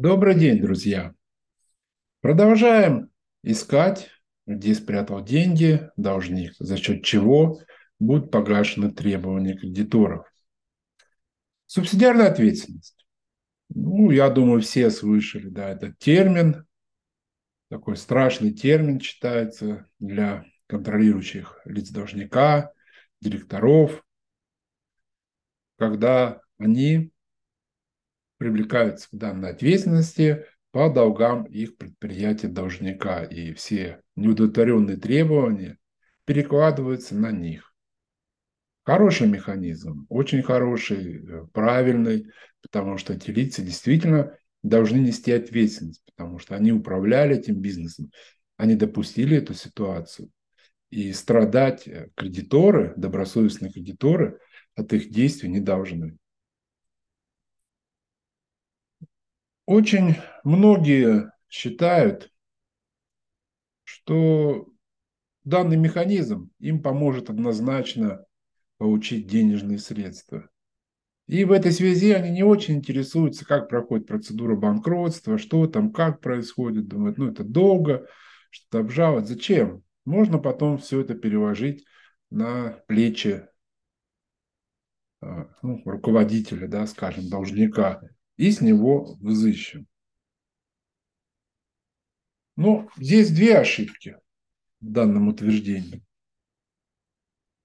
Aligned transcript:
Добрый 0.00 0.36
день, 0.36 0.60
друзья! 0.60 1.12
Продолжаем 2.20 3.10
искать, 3.42 4.08
где 4.46 4.72
спрятал 4.72 5.24
деньги 5.24 5.90
должник, 5.96 6.54
за 6.60 6.76
счет 6.76 7.02
чего 7.02 7.60
будут 7.98 8.30
погашены 8.30 8.92
требования 8.92 9.56
кредиторов. 9.56 10.24
Субсидиарная 11.66 12.30
ответственность. 12.30 13.04
Ну, 13.70 14.12
я 14.12 14.30
думаю, 14.30 14.60
все 14.60 14.88
слышали, 14.90 15.48
да, 15.48 15.68
этот 15.68 15.98
термин, 15.98 16.64
такой 17.68 17.96
страшный 17.96 18.52
термин 18.52 19.00
читается 19.00 19.90
для 19.98 20.44
контролирующих 20.68 21.60
лиц 21.64 21.90
должника, 21.90 22.70
директоров, 23.20 24.04
когда 25.76 26.40
они 26.56 27.10
привлекаются 28.38 29.08
к 29.08 29.14
данной 29.14 29.50
ответственности 29.50 30.46
по 30.70 30.90
долгам 30.90 31.44
их 31.44 31.76
предприятия 31.76 32.48
должника, 32.48 33.24
и 33.24 33.52
все 33.52 34.00
неудовлетворенные 34.16 34.96
требования 34.96 35.78
перекладываются 36.24 37.14
на 37.14 37.30
них. 37.30 37.74
Хороший 38.84 39.26
механизм, 39.28 40.06
очень 40.08 40.42
хороший, 40.42 41.16
э, 41.16 41.46
правильный, 41.52 42.28
потому 42.62 42.96
что 42.96 43.12
эти 43.12 43.30
лица 43.30 43.62
действительно 43.62 44.36
должны 44.62 44.98
нести 44.98 45.32
ответственность, 45.32 46.02
потому 46.06 46.38
что 46.38 46.54
они 46.54 46.72
управляли 46.72 47.36
этим 47.36 47.56
бизнесом, 47.56 48.10
они 48.56 48.74
допустили 48.74 49.36
эту 49.36 49.54
ситуацию. 49.54 50.30
И 50.90 51.12
страдать 51.12 51.86
э, 51.86 52.08
кредиторы, 52.14 52.94
добросовестные 52.96 53.70
кредиторы 53.70 54.38
от 54.74 54.92
их 54.92 55.10
действий 55.10 55.50
не 55.50 55.60
должны. 55.60 56.16
Очень 59.68 60.14
многие 60.44 61.30
считают, 61.50 62.32
что 63.84 64.66
данный 65.44 65.76
механизм 65.76 66.50
им 66.58 66.80
поможет 66.80 67.28
однозначно 67.28 68.24
получить 68.78 69.26
денежные 69.26 69.78
средства. 69.78 70.48
И 71.26 71.44
в 71.44 71.52
этой 71.52 71.70
связи 71.72 72.12
они 72.12 72.30
не 72.30 72.42
очень 72.42 72.76
интересуются, 72.76 73.44
как 73.44 73.68
проходит 73.68 74.06
процедура 74.06 74.56
банкротства, 74.56 75.36
что 75.36 75.66
там, 75.66 75.92
как 75.92 76.22
происходит. 76.22 76.88
Думают, 76.88 77.18
ну 77.18 77.30
это 77.30 77.44
долго, 77.44 78.06
что-то 78.48 78.78
обжаловать. 78.78 79.28
Зачем? 79.28 79.82
Можно 80.06 80.38
потом 80.38 80.78
все 80.78 81.02
это 81.02 81.14
переложить 81.14 81.84
на 82.30 82.82
плечи 82.86 83.46
а, 85.20 85.50
ну, 85.60 85.82
руководителя, 85.84 86.68
да, 86.68 86.86
скажем, 86.86 87.28
должника 87.28 88.00
и 88.38 88.50
с 88.50 88.62
него 88.62 89.16
взыщем. 89.20 89.86
Но 92.56 92.88
здесь 92.96 93.30
две 93.30 93.58
ошибки 93.58 94.16
в 94.80 94.90
данном 94.90 95.28
утверждении. 95.28 96.02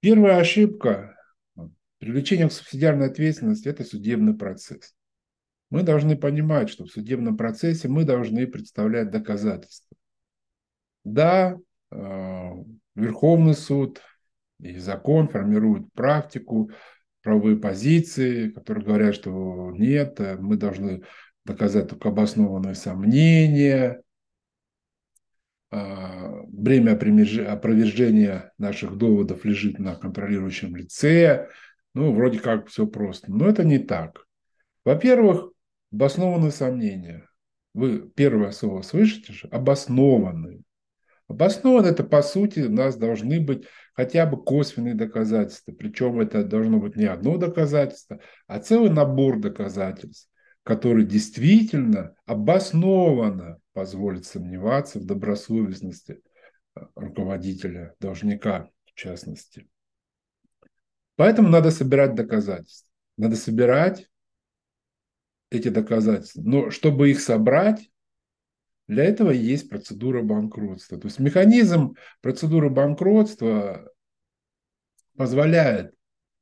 Первая 0.01 0.39
ошибка 0.39 1.15
привлечение 1.99 2.49
к 2.49 2.51
субсидиарной 2.51 3.07
ответственности– 3.07 3.67
это 3.69 3.85
судебный 3.85 4.35
процесс. 4.35 4.93
Мы 5.69 5.83
должны 5.83 6.17
понимать, 6.17 6.69
что 6.69 6.83
в 6.83 6.91
судебном 6.91 7.37
процессе 7.37 7.87
мы 7.87 8.03
должны 8.03 8.45
представлять 8.45 9.09
доказательства. 9.09 9.95
Да, 11.05 11.57
э, 11.91 12.49
Верховный 12.95 13.55
суд 13.55 14.01
и 14.59 14.77
закон 14.77 15.29
формируют 15.29 15.91
практику, 15.93 16.71
правовые 17.23 17.57
позиции, 17.57 18.49
которые 18.49 18.85
говорят, 18.85 19.15
что 19.15 19.71
нет, 19.71 20.19
э, 20.19 20.37
мы 20.37 20.57
должны 20.57 21.03
доказать 21.45 21.89
только 21.89 22.09
обоснованные 22.09 22.75
сомнения, 22.75 24.01
а, 25.71 26.43
бремя 26.49 26.91
опровержения 26.91 28.53
наших 28.59 28.95
доводов 28.95 29.43
лежит 29.43 29.79
на 29.79 29.95
контролирующем 29.95 30.75
лице. 30.75 31.49
Ну, 31.95 32.13
вроде 32.13 32.39
как 32.39 32.67
все 32.67 32.85
просто. 32.85 33.31
Но 33.31 33.47
это 33.47 33.63
не 33.63 33.79
так. 33.79 34.27
Во-первых, 34.85 35.51
обоснованные 35.91 36.51
сомнения. 36.51 37.27
Вы 37.73 38.07
первое 38.07 38.51
слово 38.51 38.83
слышите 38.83 39.33
же? 39.33 39.47
Обоснованные. 39.47 40.61
Обоснованно 41.27 41.87
это, 41.87 42.03
по 42.03 42.21
сути, 42.21 42.61
у 42.61 42.71
нас 42.71 42.95
должны 42.95 43.39
быть 43.39 43.65
хотя 43.93 44.25
бы 44.25 44.43
косвенные 44.43 44.93
доказательства. 44.93 45.71
Причем 45.71 46.19
это 46.19 46.43
должно 46.43 46.79
быть 46.79 46.95
не 46.95 47.05
одно 47.05 47.37
доказательство, 47.37 48.19
а 48.47 48.59
целый 48.59 48.89
набор 48.89 49.39
доказательств, 49.39 50.29
который 50.63 51.05
действительно 51.05 52.15
обоснованно 52.25 53.59
позволит 53.73 54.25
сомневаться 54.25 54.99
в 54.99 55.05
добросовестности 55.05 56.21
э, 56.75 56.81
руководителя, 56.95 57.95
должника 57.99 58.69
в 58.85 58.93
частности. 58.93 59.67
Поэтому 61.15 61.49
надо 61.49 61.71
собирать 61.71 62.15
доказательства. 62.15 62.89
Надо 63.17 63.35
собирать 63.35 64.09
эти 65.49 65.69
доказательства. 65.69 66.41
Но 66.41 66.69
чтобы 66.71 67.11
их 67.11 67.21
собрать, 67.21 67.89
для 68.87 69.05
этого 69.05 69.31
есть 69.31 69.69
процедура 69.69 70.21
банкротства. 70.21 70.99
То 70.99 71.07
есть 71.07 71.19
механизм 71.19 71.95
процедуры 72.21 72.69
банкротства 72.69 73.89
позволяет 75.15 75.93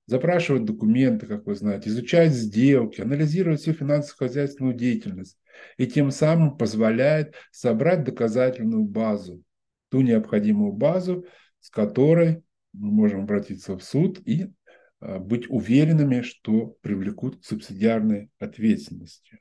запрашивать 0.07 0.65
документы, 0.65 1.27
как 1.27 1.45
вы 1.45 1.55
знаете, 1.55 1.89
изучать 1.89 2.33
сделки, 2.33 3.01
анализировать 3.01 3.61
всю 3.61 3.73
финансово-хозяйственную 3.73 4.73
деятельность 4.73 5.37
и 5.77 5.87
тем 5.87 6.11
самым 6.11 6.57
позволяет 6.57 7.35
собрать 7.51 8.03
доказательную 8.03 8.83
базу, 8.83 9.43
ту 9.89 10.01
необходимую 10.01 10.73
базу, 10.73 11.25
с 11.59 11.69
которой 11.69 12.43
мы 12.73 12.91
можем 12.91 13.23
обратиться 13.23 13.77
в 13.77 13.83
суд 13.83 14.19
и 14.25 14.51
а, 14.99 15.19
быть 15.19 15.49
уверенными, 15.49 16.21
что 16.21 16.77
привлекут 16.81 17.41
к 17.41 17.45
субсидиарной 17.45 18.29
ответственности. 18.39 19.39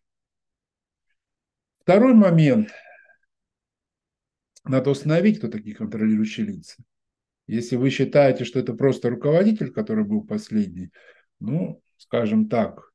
Второй 1.82 2.14
момент 2.14 2.70
надо 4.65 4.91
установить, 4.91 5.38
кто 5.38 5.48
такие 5.48 5.75
контролирующие 5.75 6.47
лица. 6.47 6.82
Если 7.47 7.76
вы 7.76 7.91
считаете, 7.91 8.44
что 8.44 8.60
это 8.60 8.75
просто 8.75 9.10
руководитель, 9.10 9.72
который 9.72 10.04
был 10.04 10.22
последний, 10.22 10.91
ну, 11.41 11.82
скажем 11.97 12.48
так, 12.48 12.91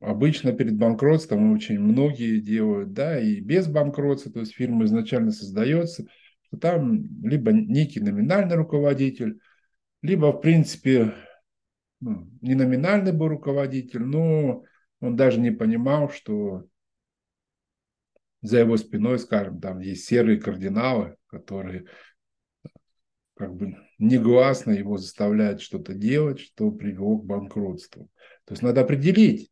обычно 0.00 0.52
перед 0.52 0.76
банкротством 0.76 1.52
очень 1.52 1.80
многие 1.80 2.40
делают, 2.40 2.92
да, 2.92 3.18
и 3.18 3.40
без 3.40 3.66
банкротства, 3.66 4.32
то 4.32 4.40
есть 4.40 4.54
фирма 4.54 4.84
изначально 4.84 5.32
создается, 5.32 6.06
что 6.42 6.58
там 6.58 7.04
либо 7.26 7.52
некий 7.52 8.00
номинальный 8.00 8.56
руководитель, 8.56 9.40
либо, 10.02 10.32
в 10.32 10.40
принципе, 10.40 11.14
ну, 12.00 12.30
не 12.40 12.54
номинальный 12.54 13.12
был 13.12 13.28
руководитель, 13.28 14.02
но 14.02 14.62
он 15.00 15.16
даже 15.16 15.40
не 15.40 15.50
понимал, 15.50 16.10
что 16.10 16.66
за 18.48 18.60
его 18.60 18.76
спиной, 18.76 19.18
скажем, 19.18 19.60
там 19.60 19.80
есть 19.80 20.06
серые 20.06 20.40
кардиналы, 20.40 21.16
которые 21.26 21.86
как 23.36 23.54
бы 23.54 23.76
негласно 23.98 24.72
его 24.72 24.96
заставляют 24.96 25.60
что-то 25.60 25.94
делать, 25.94 26.40
что 26.40 26.70
привело 26.70 27.18
к 27.18 27.26
банкротству. 27.26 28.08
То 28.44 28.52
есть 28.52 28.62
надо 28.62 28.80
определить, 28.80 29.50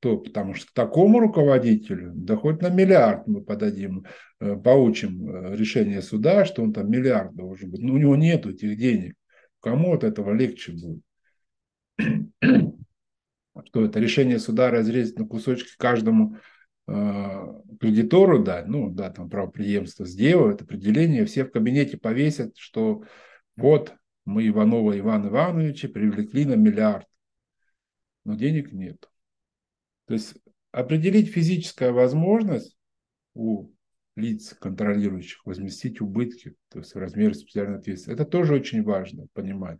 кто, 0.00 0.18
потому 0.18 0.54
что 0.54 0.68
к 0.68 0.74
такому 0.74 1.18
руководителю, 1.20 2.12
да 2.14 2.36
хоть 2.36 2.62
на 2.62 2.68
миллиард 2.68 3.26
мы 3.26 3.42
подадим, 3.42 4.06
э, 4.40 4.56
получим 4.56 5.28
э, 5.28 5.56
решение 5.56 6.02
суда, 6.02 6.44
что 6.44 6.62
он 6.62 6.72
там 6.72 6.90
миллиард 6.90 7.34
должен 7.34 7.70
быть, 7.70 7.82
но 7.82 7.94
у 7.94 7.98
него 7.98 8.16
нет 8.16 8.46
этих 8.46 8.76
денег. 8.76 9.14
Кому 9.60 9.94
от 9.94 10.04
этого 10.04 10.32
легче 10.32 10.72
будет? 10.72 11.02
Что 13.64 13.84
это 13.84 13.98
решение 13.98 14.38
суда 14.38 14.70
разрезать 14.70 15.18
на 15.18 15.26
кусочки 15.26 15.76
каждому 15.76 16.36
кредитору 16.88 18.42
дать, 18.42 18.66
ну, 18.66 18.88
да, 18.90 19.10
там 19.10 19.28
правоприемство 19.28 20.06
сделают, 20.06 20.62
определение, 20.62 21.26
все 21.26 21.44
в 21.44 21.50
кабинете 21.50 21.98
повесят, 21.98 22.56
что 22.56 23.04
вот 23.56 23.94
мы 24.24 24.48
Иванова 24.48 24.98
Ивана 24.98 25.28
Ивановича 25.28 25.88
привлекли 25.88 26.46
на 26.46 26.54
миллиард, 26.54 27.06
но 28.24 28.36
денег 28.36 28.72
нет. 28.72 29.08
То 30.06 30.14
есть 30.14 30.34
определить 30.72 31.30
физическая 31.30 31.92
возможность 31.92 32.76
у 33.34 33.70
лиц, 34.16 34.54
контролирующих, 34.58 35.44
возместить 35.44 36.00
убытки, 36.00 36.56
то 36.70 36.78
есть 36.78 36.94
в 36.94 36.98
размере 36.98 37.34
специальной 37.34 37.78
ответственности, 37.78 38.20
это 38.20 38.30
тоже 38.30 38.54
очень 38.54 38.82
важно 38.82 39.26
понимать. 39.34 39.78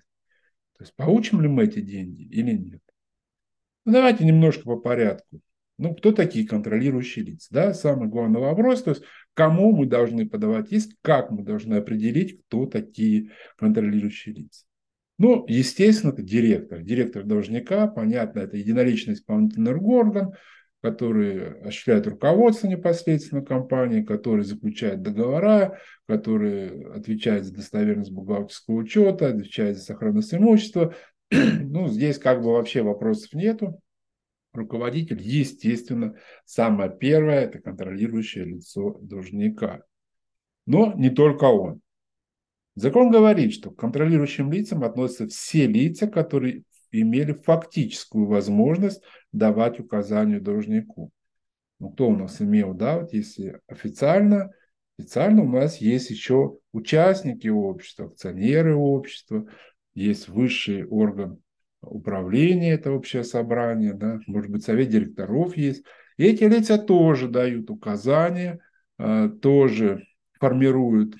То 0.76 0.84
есть 0.84 0.94
получим 0.94 1.40
ли 1.40 1.48
мы 1.48 1.64
эти 1.64 1.80
деньги 1.80 2.22
или 2.22 2.52
нет. 2.52 2.82
Ну, 3.84 3.92
давайте 3.92 4.24
немножко 4.24 4.64
по 4.64 4.76
порядку. 4.76 5.40
Ну, 5.78 5.94
кто 5.94 6.12
такие 6.12 6.46
контролирующие 6.46 7.24
лица? 7.24 7.48
Да, 7.50 7.72
самый 7.72 8.08
главный 8.08 8.40
вопрос, 8.40 8.82
то 8.82 8.90
есть 8.90 9.02
кому 9.34 9.74
мы 9.74 9.86
должны 9.86 10.28
подавать 10.28 10.72
иск, 10.72 10.90
как 11.02 11.30
мы 11.30 11.44
должны 11.44 11.76
определить, 11.76 12.40
кто 12.42 12.66
такие 12.66 13.30
контролирующие 13.56 14.34
лица. 14.34 14.64
Ну, 15.18 15.44
естественно, 15.48 16.12
это 16.12 16.22
директор. 16.22 16.80
Директор 16.80 17.24
должника, 17.24 17.86
понятно, 17.86 18.40
это 18.40 18.56
единоличный 18.56 19.14
исполнительный 19.14 19.74
орган, 19.74 20.32
которые 20.80 21.60
осуществляют 21.62 22.06
руководство 22.06 22.68
непосредственно 22.68 23.42
компании, 23.42 24.02
которые 24.02 24.44
заключают 24.44 25.02
договора, 25.02 25.78
которые 26.06 26.92
отвечают 26.94 27.46
за 27.46 27.54
достоверность 27.54 28.12
бухгалтерского 28.12 28.76
учета, 28.76 29.28
отвечают 29.28 29.76
за 29.78 29.84
сохранность 29.84 30.34
имущества. 30.34 30.94
Ну, 31.30 31.88
здесь 31.88 32.18
как 32.18 32.40
бы 32.40 32.52
вообще 32.52 32.80
вопросов 32.82 33.34
нету. 33.34 33.80
Руководитель, 34.52 35.20
естественно, 35.20 36.16
самое 36.44 36.90
первое– 36.90 37.40
это 37.44 37.60
контролирующее 37.60 38.44
лицо 38.44 38.98
должника. 39.00 39.82
Но 40.66 40.92
не 40.94 41.10
только 41.10 41.44
он. 41.44 41.80
Закон 42.74 43.10
говорит, 43.10 43.52
что 43.52 43.70
к 43.70 43.78
контролирующим 43.78 44.52
лицам 44.52 44.84
относятся 44.84 45.26
все 45.26 45.66
лица, 45.66 46.06
которые 46.06 46.62
имели 46.92 47.32
фактическую 47.32 48.26
возможность 48.26 49.02
давать 49.32 49.80
указания 49.80 50.40
должнику. 50.40 51.10
Ну, 51.80 51.90
кто 51.90 52.08
у 52.08 52.16
нас 52.16 52.40
имел, 52.40 52.74
да, 52.74 53.00
вот 53.00 53.12
если 53.12 53.60
официально, 53.66 54.50
официально 54.98 55.42
у 55.42 55.48
нас 55.48 55.78
есть 55.78 56.10
еще 56.10 56.58
участники 56.72 57.48
общества, 57.48 58.06
акционеры 58.06 58.74
общества, 58.74 59.46
есть 59.94 60.28
высший 60.28 60.86
орган 60.86 61.42
управления, 61.80 62.72
это 62.72 62.92
общее 62.92 63.24
собрание, 63.24 63.94
да, 63.94 64.20
может 64.26 64.50
быть, 64.50 64.64
совет 64.64 64.88
директоров 64.88 65.56
есть. 65.56 65.84
И 66.16 66.24
эти 66.24 66.44
лица 66.44 66.78
тоже 66.78 67.28
дают 67.28 67.70
указания, 67.70 68.60
а, 68.98 69.28
тоже 69.28 70.04
формируют 70.40 71.14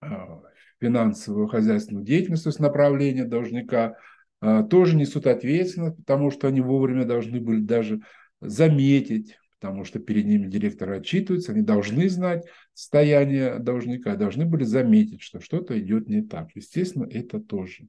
а, 0.00 0.42
финансовую 0.80 1.48
хозяйственную 1.48 2.04
деятельность, 2.04 2.44
то 2.44 2.50
есть 2.50 2.60
направление 2.60 3.24
должника, 3.24 3.96
а, 4.40 4.62
тоже 4.62 4.96
несут 4.96 5.26
ответственность, 5.26 5.96
потому 5.96 6.30
что 6.30 6.46
они 6.46 6.60
вовремя 6.60 7.04
должны 7.04 7.40
были 7.40 7.60
даже 7.60 8.00
заметить, 8.40 9.36
потому 9.58 9.84
что 9.84 9.98
перед 9.98 10.26
ними 10.26 10.46
директоры 10.46 10.98
отчитываются, 10.98 11.50
они 11.50 11.62
должны 11.62 12.08
знать 12.08 12.46
состояние 12.74 13.58
должника, 13.58 14.14
должны 14.14 14.44
были 14.44 14.62
заметить, 14.62 15.22
что 15.22 15.40
что-то 15.40 15.78
идет 15.78 16.08
не 16.08 16.22
так. 16.22 16.50
Естественно, 16.54 17.08
это 17.10 17.40
тоже. 17.40 17.88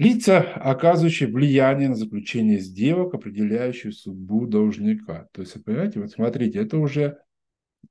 Лица, 0.00 0.40
оказывающие 0.40 1.28
влияние 1.28 1.90
на 1.90 1.94
заключение 1.94 2.58
сделок, 2.58 3.12
определяющие 3.12 3.92
судьбу 3.92 4.46
должника. 4.46 5.28
То 5.32 5.42
есть, 5.42 5.62
понимаете, 5.62 6.00
вот 6.00 6.10
смотрите, 6.10 6.58
это 6.58 6.78
уже 6.78 7.18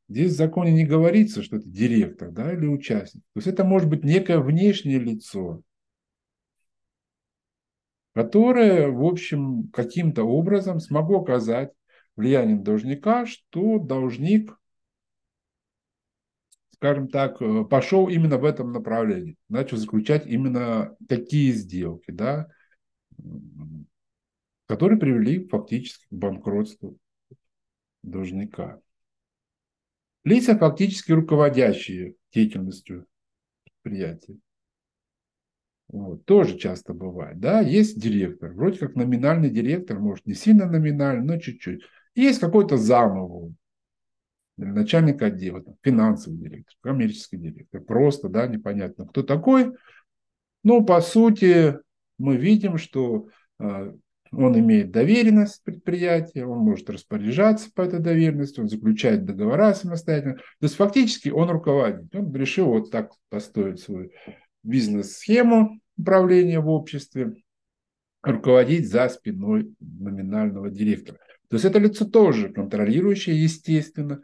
Здесь 0.08 0.32
в 0.32 0.36
законе 0.38 0.72
не 0.72 0.86
говорится, 0.86 1.44
что 1.44 1.58
это 1.58 1.68
директор 1.68 2.32
да, 2.32 2.52
или 2.52 2.66
участник. 2.66 3.22
То 3.34 3.38
есть 3.38 3.48
это 3.48 3.64
может 3.64 3.90
быть 3.90 4.04
некое 4.04 4.40
внешнее 4.40 4.98
лицо, 4.98 5.62
которое, 8.16 8.90
в 8.90 9.04
общем, 9.04 9.70
каким-то 9.72 10.24
образом 10.24 10.80
смогло 10.80 11.22
оказать 11.22 11.72
влияние 12.16 12.56
на 12.58 12.64
должника, 12.64 13.28
что 13.28 13.78
должник, 13.78 14.58
скажем 16.80 17.10
так, 17.10 17.42
э, 17.42 17.66
пошел 17.66 18.08
именно 18.08 18.38
в 18.38 18.46
этом 18.46 18.72
направлении, 18.72 19.36
начал 19.50 19.76
заключать 19.76 20.26
именно 20.26 20.96
такие 21.10 21.52
сделки, 21.52 22.10
да, 22.12 22.48
которые 24.66 24.98
привели 24.98 25.46
фактически 25.46 26.06
к 26.08 26.14
банкротству 26.14 26.98
должника. 28.02 28.80
Лица, 30.24 30.58
фактически 30.58 31.12
руководящие 31.12 32.16
деятельностью 32.34 33.06
предприятия. 33.66 34.38
Вот, 35.90 36.24
тоже 36.24 36.58
часто 36.58 36.94
бывает. 36.94 37.40
Да? 37.40 37.60
Есть 37.60 38.00
директор, 38.00 38.54
вроде 38.54 38.80
как 38.80 38.96
номинальный 38.96 39.50
директор, 39.50 40.00
может 40.00 40.26
не 40.26 40.34
сильно 40.34 40.66
номинальный, 40.66 41.26
но 41.26 41.40
чуть-чуть. 41.40 41.82
Есть 42.16 42.40
какой-то 42.40 42.78
зам 42.78 43.56
начальник 44.66 45.22
отдела, 45.22 45.62
там, 45.62 45.76
финансовый 45.82 46.38
директор, 46.38 46.76
коммерческий 46.82 47.38
директор. 47.38 47.82
Просто, 47.82 48.30
да, 48.30 48.48
непонятно, 48.48 49.08
кто 49.08 49.24
такой. 49.24 49.72
Но 50.64 50.82
по 50.84 51.02
сути 51.02 51.78
мы 52.18 52.38
видим, 52.38 52.78
что 52.78 53.28
а, 53.60 53.94
он 54.32 54.60
имеет 54.60 54.92
доверенность 54.92 55.64
предприятия, 55.64 56.46
он 56.46 56.60
может 56.60 56.90
распоряжаться 56.90 57.70
по 57.74 57.82
этой 57.82 58.00
доверенности, 58.00 58.60
он 58.60 58.70
заключает 58.70 59.26
договора 59.26 59.74
самостоятельно. 59.74 60.36
То 60.36 60.44
есть 60.62 60.76
фактически 60.76 61.30
он 61.30 61.50
руководит. 61.50 62.14
Он 62.14 62.34
решил 62.34 62.68
вот 62.68 62.92
так 62.92 63.12
построить 63.30 63.80
свою 63.80 64.12
бизнес-схему 64.64 65.80
управления 65.98 66.60
в 66.60 66.70
обществе, 66.70 67.36
руководить 68.22 68.90
за 68.90 69.10
спиной 69.10 69.74
номинального 69.80 70.70
директора. 70.70 71.20
То 71.50 71.56
есть 71.56 71.66
это 71.66 71.80
лицо 71.80 72.06
тоже 72.06 72.50
контролирующее, 72.50 73.42
естественно, 73.42 74.22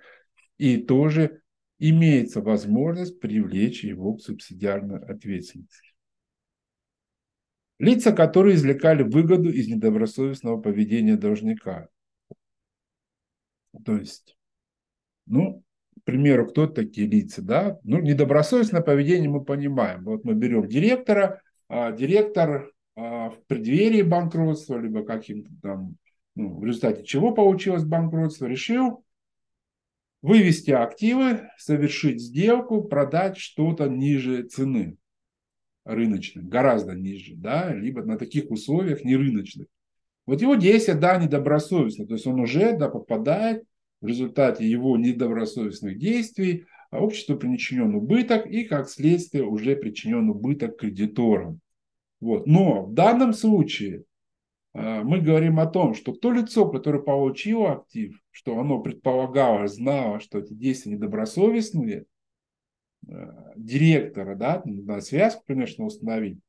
и 0.58 0.78
тоже 0.78 1.42
имеется 1.80 2.42
возможность 2.42 3.20
привлечь 3.20 3.84
его 3.84 4.16
к 4.16 4.22
субсидиарной 4.22 5.00
ответственности. 5.00 5.94
Лица, 7.78 8.14
которые 8.14 8.56
извлекали 8.56 9.04
выгоду 9.04 9.50
из 9.50 9.68
недобросовестного 9.68 10.62
поведения 10.62 11.18
должника. 11.18 11.90
То 13.84 13.98
есть, 13.98 14.38
ну, 15.26 15.62
к 16.00 16.04
примеру, 16.06 16.48
кто 16.48 16.68
такие 16.68 17.08
лица, 17.08 17.42
да? 17.42 17.80
Ну, 17.84 18.00
недобросовестное 18.00 18.82
поведение 18.82 19.30
мы 19.30 19.44
понимаем. 19.44 20.06
Вот 20.06 20.24
мы 20.24 20.36
берем 20.36 20.68
директора, 20.68 21.42
а 21.68 21.92
директор 21.92 22.72
а, 22.96 23.30
в 23.32 23.44
преддверии 23.48 24.04
банкротства, 24.04 24.78
либо 24.78 25.04
каким-то 25.04 25.50
там, 25.62 25.98
ну, 26.36 26.58
в 26.58 26.64
результате 26.64 27.04
чего 27.04 27.34
получилось 27.34 27.84
банкротство, 27.84 28.46
решил 28.46 29.05
вывести 30.26 30.72
активы, 30.72 31.50
совершить 31.58 32.20
сделку, 32.20 32.84
продать 32.84 33.38
что-то 33.38 33.88
ниже 33.88 34.42
цены 34.44 34.98
рыночных, 35.84 36.48
гораздо 36.48 36.94
ниже, 36.94 37.36
да, 37.36 37.72
либо 37.72 38.02
на 38.04 38.18
таких 38.18 38.50
условиях 38.50 39.04
не 39.04 39.16
рыночных. 39.16 39.68
Вот 40.26 40.42
его 40.42 40.56
действия, 40.56 40.96
да, 40.96 41.18
недобросовестны, 41.18 42.08
то 42.08 42.16
есть 42.16 42.26
он 42.26 42.40
уже 42.40 42.76
да, 42.76 42.90
попадает 42.90 43.64
в 44.02 44.08
результате 44.08 44.68
его 44.68 44.98
недобросовестных 44.98 46.00
действий, 46.00 46.66
а 46.90 47.04
обществу 47.04 47.36
причинен 47.36 47.94
убыток 47.94 48.48
и, 48.48 48.64
как 48.64 48.90
следствие, 48.90 49.44
уже 49.44 49.76
причинен 49.76 50.32
убыток 50.32 50.78
кредиторам. 50.78 51.60
Вот. 52.20 52.48
Но 52.48 52.88
в 52.88 52.94
данном 52.96 53.34
случае 53.34 54.06
мы 54.78 55.22
говорим 55.22 55.60
о 55.60 55.68
том, 55.68 55.94
что 55.94 56.12
то 56.12 56.32
лицо, 56.32 56.70
которое 56.70 57.02
получило 57.02 57.74
актив, 57.74 58.20
что 58.30 58.60
оно 58.60 58.80
предполагало, 58.80 59.68
знало, 59.68 60.20
что 60.20 60.40
эти 60.40 60.54
действия 60.54 60.94
недобросовестные, 60.94 62.06
Э, 63.08 63.32
директора, 63.56 64.36
да, 64.36 64.62
на 64.66 65.00
связку, 65.00 65.44
конечно, 65.46 65.86
установить, 65.86 66.40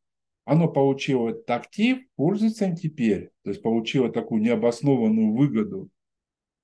оно 0.44 0.68
получило 0.68 1.30
этот 1.30 1.50
актив, 1.50 1.98
пользуется 2.16 2.66
им 2.66 2.76
теперь, 2.76 3.30
то 3.42 3.50
есть 3.50 3.62
получило 3.62 4.10
такую 4.10 4.40
необоснованную 4.40 5.34
выгоду, 5.34 5.90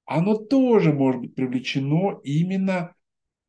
оно 0.06 0.36
тоже 0.36 0.92
может 0.92 1.20
быть 1.20 1.34
привлечено 1.34 2.20
именно 2.24 2.94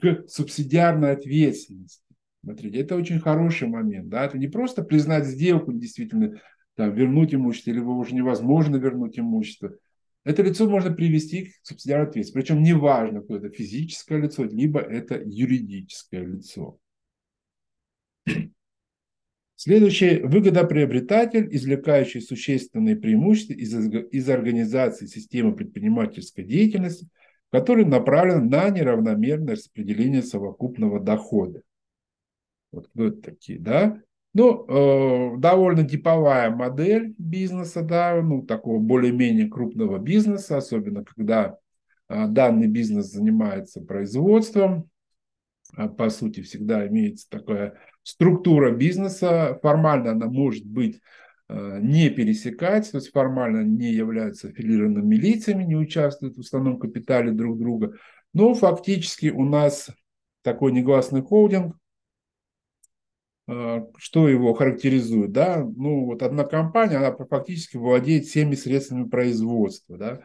к 0.01 0.27
субсидиарной 0.27 1.13
ответственности. 1.13 2.03
Смотрите, 2.43 2.79
это 2.79 2.97
очень 2.97 3.19
хороший 3.19 3.69
момент. 3.69 4.09
Да? 4.09 4.25
Это 4.25 4.37
не 4.37 4.47
просто 4.47 4.83
признать 4.83 5.25
сделку 5.25 5.71
действительно, 5.71 6.41
там, 6.75 6.93
вернуть 6.93 7.33
имущество, 7.33 7.71
или 7.71 7.79
уже 7.79 8.15
невозможно 8.15 8.77
вернуть 8.77 9.19
имущество. 9.19 9.75
Это 10.23 10.41
лицо 10.41 10.69
можно 10.69 10.91
привести 10.91 11.45
к 11.45 11.53
субсидиарной 11.63 12.07
ответственности. 12.07 12.51
Причем 12.51 12.63
неважно, 12.63 13.21
кто 13.21 13.37
это 13.37 13.49
физическое 13.49 14.21
лицо, 14.21 14.43
либо 14.43 14.79
это 14.79 15.21
юридическое 15.23 16.25
лицо. 16.25 16.79
Следующий– 19.55 20.19
выгодоприобретатель, 20.23 21.47
извлекающий 21.55 22.21
существенные 22.21 22.95
преимущества 22.95 23.53
из, 23.53 23.73
из 24.11 24.29
организации 24.29 25.05
системы 25.05 25.55
предпринимательской 25.55 26.43
деятельности, 26.43 27.07
который 27.49 27.85
направлен 27.85 28.49
на 28.49 28.69
неравномерное 28.69 29.55
распределение 29.55 30.23
совокупного 30.23 30.99
дохода. 30.99 31.61
Вот 32.71 32.87
кто 32.87 33.11
такие, 33.11 33.59
да? 33.59 34.01
Ну, 34.33 34.65
э, 34.67 35.37
довольно 35.37 35.87
типовая 35.87 36.49
модель 36.49 37.13
бизнеса, 37.19 37.83
да, 37.83 38.19
ну, 38.21 38.41
такого 38.41 38.79
более-менее 38.79 39.47
крупного 39.47 39.99
бизнеса, 39.99 40.57
особенно 40.57 41.05
когда 41.05 41.57
э, 42.09 42.27
данный 42.27 42.67
бизнес 42.67 43.11
занимается 43.11 43.79
производством. 43.81 44.89
А, 45.75 45.87
по 45.87 46.09
сути, 46.09 46.41
всегда 46.41 46.87
имеется 46.87 47.29
такая 47.29 47.77
структура 48.01 48.71
бизнеса. 48.71 49.59
Формально 49.61 50.11
она 50.11 50.25
может 50.25 50.65
быть 50.65 50.99
э, 51.49 51.79
не 51.81 52.09
пересекать, 52.09 52.91
то 52.91 52.97
есть 52.97 53.11
формально 53.11 53.63
не 53.63 53.91
являются 53.91 54.47
аффилированными 54.47 55.15
лицами, 55.15 55.63
не 55.63 55.75
участвуют 55.75 56.37
в 56.37 56.39
основном 56.39 56.79
капитале 56.79 57.31
друг 57.31 57.59
друга. 57.59 57.93
Но 58.33 58.55
фактически 58.55 59.27
у 59.27 59.43
нас 59.43 59.91
такой 60.41 60.71
негласный 60.71 61.21
холдинг 61.21 61.75
что 63.45 64.29
его 64.29 64.53
характеризует, 64.53 65.33
да, 65.33 65.59
ну 65.63 66.05
вот 66.05 66.23
одна 66.23 66.45
компания, 66.45 66.97
она 66.97 67.13
фактически 67.13 67.75
владеет 67.75 68.25
всеми 68.25 68.55
средствами 68.55 69.09
производства, 69.09 69.97
да, 69.97 70.21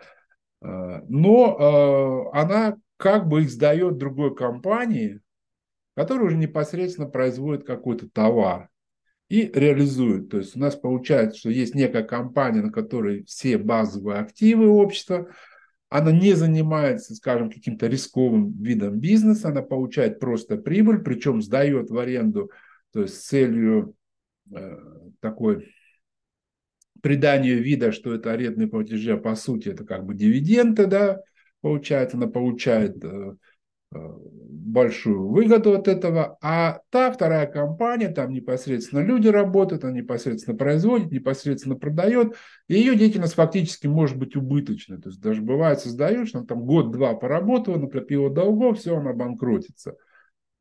э, 0.62 1.02
но 1.08 2.30
она 2.32 2.76
как 2.96 3.26
бы 3.26 3.42
их 3.42 3.50
сдает 3.50 3.96
другой 3.96 4.36
компании, 4.36 5.20
которая 5.96 6.26
уже 6.26 6.36
непосредственно 6.36 7.08
производит 7.08 7.66
какой-то 7.66 8.08
товар 8.08 8.68
и 9.28 9.50
реализует. 9.52 10.30
То 10.30 10.38
есть 10.38 10.56
у 10.56 10.60
нас 10.60 10.76
получается, 10.76 11.38
что 11.38 11.50
есть 11.50 11.74
некая 11.74 12.02
компания, 12.02 12.62
на 12.62 12.70
которой 12.70 13.24
все 13.24 13.58
базовые 13.58 14.20
активы 14.20 14.68
общества, 14.68 15.28
она 15.88 16.12
не 16.12 16.34
занимается, 16.34 17.14
скажем, 17.14 17.50
каким-то 17.50 17.86
рисковым 17.86 18.52
видом 18.62 18.98
бизнеса, 18.98 19.48
она 19.48 19.62
получает 19.62 20.20
просто 20.20 20.56
прибыль, 20.56 20.98
причем 20.98 21.40
сдает 21.42 21.90
в 21.90 21.98
аренду, 21.98 22.50
то 22.92 23.02
есть 23.02 23.16
с 23.16 23.26
целью 23.26 23.94
э, 24.54 24.76
такой 25.20 25.74
придания 27.02 27.54
вида, 27.54 27.92
что 27.92 28.14
это 28.14 28.32
арендные 28.32 28.68
платежи, 28.68 29.12
а 29.12 29.18
по 29.18 29.34
сути 29.34 29.68
это 29.68 29.84
как 29.84 30.04
бы 30.04 30.14
дивиденды, 30.14 30.86
да, 30.86 31.20
получается, 31.60 32.16
она 32.16 32.26
получает 32.26 33.02
э, 33.04 33.36
Э, 33.90 33.98
большую 34.50 35.28
выгоду 35.28 35.72
от 35.72 35.88
этого, 35.88 36.36
а 36.42 36.80
та 36.90 37.10
вторая 37.10 37.46
компания, 37.46 38.10
там 38.10 38.34
непосредственно 38.34 39.00
люди 39.00 39.28
работают, 39.28 39.82
она 39.82 39.94
непосредственно 39.94 40.58
производит, 40.58 41.10
непосредственно 41.10 41.74
продает, 41.74 42.36
и 42.66 42.74
ее 42.74 42.96
деятельность 42.96 43.32
фактически 43.32 43.86
может 43.86 44.18
быть 44.18 44.36
убыточной. 44.36 45.00
То 45.00 45.08
есть 45.08 45.22
даже 45.22 45.40
бывает 45.40 45.80
создаешь, 45.80 46.34
она 46.34 46.44
там 46.44 46.66
год-два 46.66 47.14
поработала, 47.14 47.78
накопила 47.78 48.28
долгов, 48.28 48.78
все, 48.78 48.94
она 48.94 49.14
банкротится. 49.14 49.94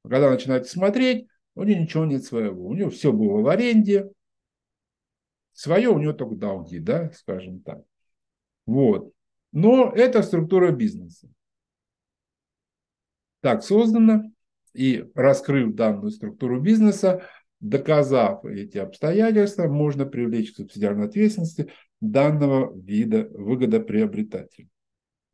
Когда 0.03 0.29
начинаете 0.31 0.69
смотреть, 0.69 1.27
у 1.57 1.63
нее 1.63 1.81
ничего 1.81 2.05
нет 2.05 2.23
своего. 2.23 2.67
У 2.67 2.73
нее 2.73 2.89
все 2.89 3.11
было 3.11 3.41
в 3.41 3.47
аренде, 3.47 4.09
свое 5.53 5.89
у 5.89 5.99
нее 5.99 6.13
только 6.13 6.35
долги, 6.35 6.79
да, 6.79 7.11
скажем 7.11 7.61
так. 7.61 7.83
Вот. 8.65 9.11
Но 9.51 9.91
это 9.91 10.23
структура 10.23 10.71
бизнеса 10.71 11.29
так 13.41 13.63
создана, 13.63 14.23
и 14.73 15.09
раскрыв 15.15 15.73
данную 15.73 16.11
структуру 16.11 16.59
бизнеса, 16.59 17.23
доказав 17.59 18.45
эти 18.45 18.77
обстоятельства, 18.77 19.67
можно 19.67 20.05
привлечь 20.05 20.51
к 20.51 20.57
субсидиарной 20.57 21.07
ответственности 21.07 21.71
данного 21.99 22.77
вида 22.77 23.27
выгодоприобретателя. 23.31 24.67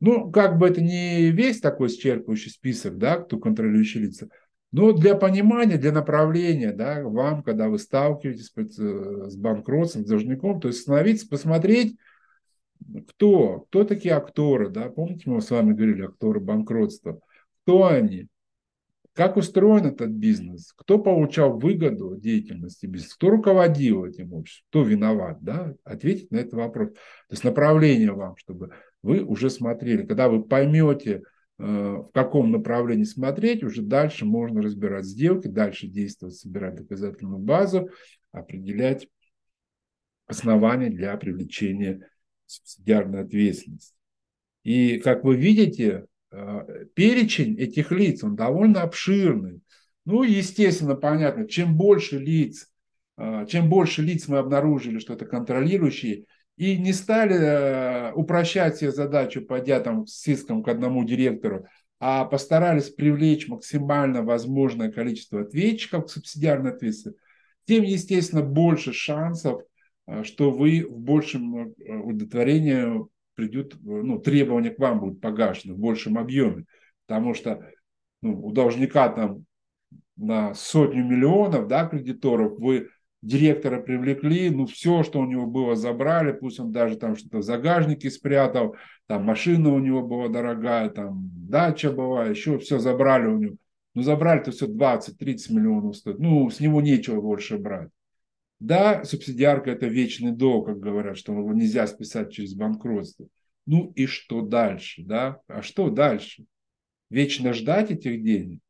Ну, 0.00 0.30
как 0.30 0.58
бы 0.58 0.68
это 0.68 0.80
не 0.80 1.30
весь 1.30 1.60
такой 1.60 1.88
исчерпывающий 1.88 2.50
список, 2.50 2.98
да, 2.98 3.16
кто 3.16 3.38
контролирующие 3.38 4.04
лица, 4.04 4.28
но 4.74 4.92
для 4.92 5.14
понимания, 5.14 5.78
для 5.78 5.92
направления, 5.92 6.72
да, 6.72 7.02
вам, 7.02 7.42
когда 7.42 7.68
вы 7.68 7.78
сталкиваетесь 7.78 8.52
с 8.52 9.36
банкротством, 9.36 10.04
с 10.04 10.08
должником, 10.08 10.60
то 10.60 10.68
есть 10.68 10.80
остановиться, 10.80 11.28
посмотреть, 11.28 11.96
кто, 13.08 13.60
кто 13.60 13.84
такие 13.84 14.14
акторы, 14.14 14.68
да, 14.68 14.90
помните, 14.90 15.30
мы 15.30 15.40
с 15.40 15.50
вами 15.50 15.72
говорили, 15.72 16.06
акторы 16.06 16.40
банкротства– 16.40 17.20
кто 17.64 17.86
они, 17.86 18.28
как 19.14 19.36
устроен 19.36 19.86
этот 19.86 20.10
бизнес, 20.10 20.72
кто 20.76 20.98
получал 20.98 21.58
выгоду 21.58 22.16
деятельности 22.16 22.86
бизнеса, 22.86 23.14
кто 23.16 23.30
руководил 23.30 24.04
этим 24.04 24.32
обществом, 24.34 24.66
кто 24.68 24.82
виноват, 24.82 25.38
да, 25.40 25.74
ответить 25.84 26.30
на 26.30 26.38
этот 26.38 26.54
вопрос. 26.54 26.90
То 26.90 26.98
есть 27.30 27.44
направление 27.44 28.12
вам, 28.12 28.36
чтобы 28.36 28.70
вы 29.02 29.22
уже 29.22 29.50
смотрели. 29.50 30.04
Когда 30.04 30.28
вы 30.28 30.44
поймете, 30.44 31.10
э, 31.12 31.22
в 31.56 32.10
каком 32.12 32.50
направлении 32.50 33.04
смотреть, 33.04 33.62
уже 33.62 33.80
дальше 33.80 34.24
можно 34.24 34.60
разбирать 34.60 35.04
сделки, 35.04 35.46
дальше 35.46 35.86
действовать, 35.86 36.34
собирать 36.34 36.74
доказательную 36.74 37.38
базу, 37.38 37.90
определять 38.32 39.08
основания 40.26 40.90
для 40.90 41.16
привлечения 41.16 42.08
субсидиарной 42.46 43.22
ответственности. 43.22 43.94
И, 44.64 44.98
как 44.98 45.22
вы 45.22 45.36
видите, 45.36 46.06
Э, 46.34 46.86
перечень 46.94 47.56
этих 47.60 47.92
лиц, 47.92 48.24
он 48.24 48.34
довольно 48.34 48.82
обширный. 48.82 49.60
Ну, 50.04 50.24
естественно, 50.24 50.96
понятно, 50.96 51.46
чем 51.46 51.76
больше 51.76 52.18
лиц, 52.18 52.68
э, 53.16 53.46
чем 53.48 53.68
больше 53.68 54.02
лиц 54.02 54.26
мы 54.26 54.38
обнаружили, 54.38 54.98
что 54.98 55.14
это 55.14 55.26
контролирующие, 55.26 56.24
и 56.56 56.78
не 56.78 56.92
стали 56.92 57.36
э, 57.36 58.12
упрощать 58.12 58.76
себе 58.76 58.92
задачу, 58.92 59.42
пойдя 59.42 59.80
там 59.80 60.06
с 60.06 60.26
иском 60.28 60.62
к 60.62 60.68
одному 60.68 61.04
директору, 61.04 61.66
а 61.98 62.24
постарались 62.24 62.90
привлечь 62.90 63.48
максимально 63.48 64.22
возможное 64.22 64.92
количество 64.92 65.40
ответчиков 65.40 66.06
к 66.06 66.10
субсидиарной 66.10 66.72
ответственности, 66.72 67.20
тем, 67.66 67.82
естественно, 67.82 68.42
больше 68.42 68.92
шансов, 68.92 69.62
что 70.22 70.50
вы 70.50 70.86
в 70.86 70.98
большем 70.98 71.72
удовлетворении 71.78 73.06
придет, 73.34 73.76
ну, 73.82 74.18
требования 74.18 74.70
к 74.70 74.78
вам 74.78 75.00
будут 75.00 75.20
погашены 75.20 75.74
в 75.74 75.78
большем 75.78 76.18
объеме, 76.18 76.66
потому 77.06 77.34
что 77.34 77.70
ну, 78.22 78.44
у 78.44 78.52
должника 78.52 79.08
там 79.08 79.44
на 80.16 80.54
сотню 80.54 81.04
миллионов, 81.04 81.66
да, 81.68 81.86
кредиторов, 81.86 82.58
вы 82.58 82.90
директора 83.24 83.80
привлекли, 83.80 84.50
ну, 84.50 84.66
все, 84.66 85.02
что 85.02 85.20
у 85.20 85.26
него 85.26 85.46
было, 85.46 85.74
забрали, 85.76 86.32
пусть 86.32 86.60
он 86.60 86.72
даже 86.72 86.96
там 86.96 87.16
что-то 87.16 87.38
в 87.38 87.42
загажнике 87.42 88.10
спрятал, 88.10 88.76
там 89.06 89.24
машина 89.24 89.72
у 89.72 89.78
него 89.78 90.02
была 90.02 90.28
дорогая, 90.28 90.90
там 90.90 91.30
дача 91.48 91.90
была, 91.90 92.26
еще 92.26 92.58
все 92.58 92.78
забрали 92.78 93.26
у 93.26 93.38
него. 93.38 93.56
Ну, 93.94 94.02
забрали-то 94.02 94.50
все 94.50 94.66
20-30 94.66 95.52
миллионов 95.52 95.96
стоит. 95.96 96.18
Ну, 96.18 96.50
с 96.50 96.58
него 96.60 96.80
нечего 96.80 97.20
больше 97.20 97.58
брать. 97.58 97.90
Да, 98.58 99.04
субсидиарка– 99.04 99.70
это 99.72 99.86
вечный 99.86 100.32
долг, 100.32 100.66
как 100.66 100.78
говорят, 100.78 101.16
что 101.16 101.32
его 101.32 101.52
нельзя 101.52 101.86
списать 101.86 102.32
через 102.32 102.54
банкротство. 102.54 103.26
Ну 103.66 103.92
и 103.94 104.06
что 104.06 104.42
дальше, 104.42 105.02
да? 105.04 105.38
А 105.48 105.62
что 105.62 105.90
дальше? 105.90 106.44
Вечно 107.08 107.52
ждать 107.52 107.90
этих 107.90 108.22
денег? 108.22 108.60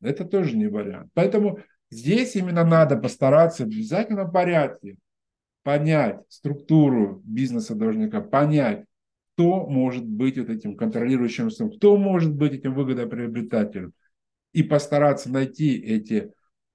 Это 0.00 0.24
тоже 0.24 0.56
не 0.56 0.68
вариант. 0.68 1.10
Поэтому 1.14 1.60
здесь 1.90 2.36
именно 2.36 2.64
надо 2.64 2.96
постараться 2.96 3.64
в 3.64 3.68
обязательном 3.68 4.30
порядке 4.30 4.96
понять 5.62 6.20
структуру 6.28 7.22
бизнеса 7.24 7.74
должника, 7.74 8.20
понять, 8.20 8.84
кто 9.34 9.66
может 9.66 10.06
быть 10.06 10.38
вот 10.38 10.48
этим 10.48 10.76
контролирующим, 10.76 11.50
кто 11.70 11.96
может 11.96 12.34
быть 12.34 12.52
этим 12.52 12.72
выгодоприобретателем, 12.72 13.92
и 14.52 14.62
постараться 14.62 15.30
найти 15.30 15.76
эти 15.76 16.32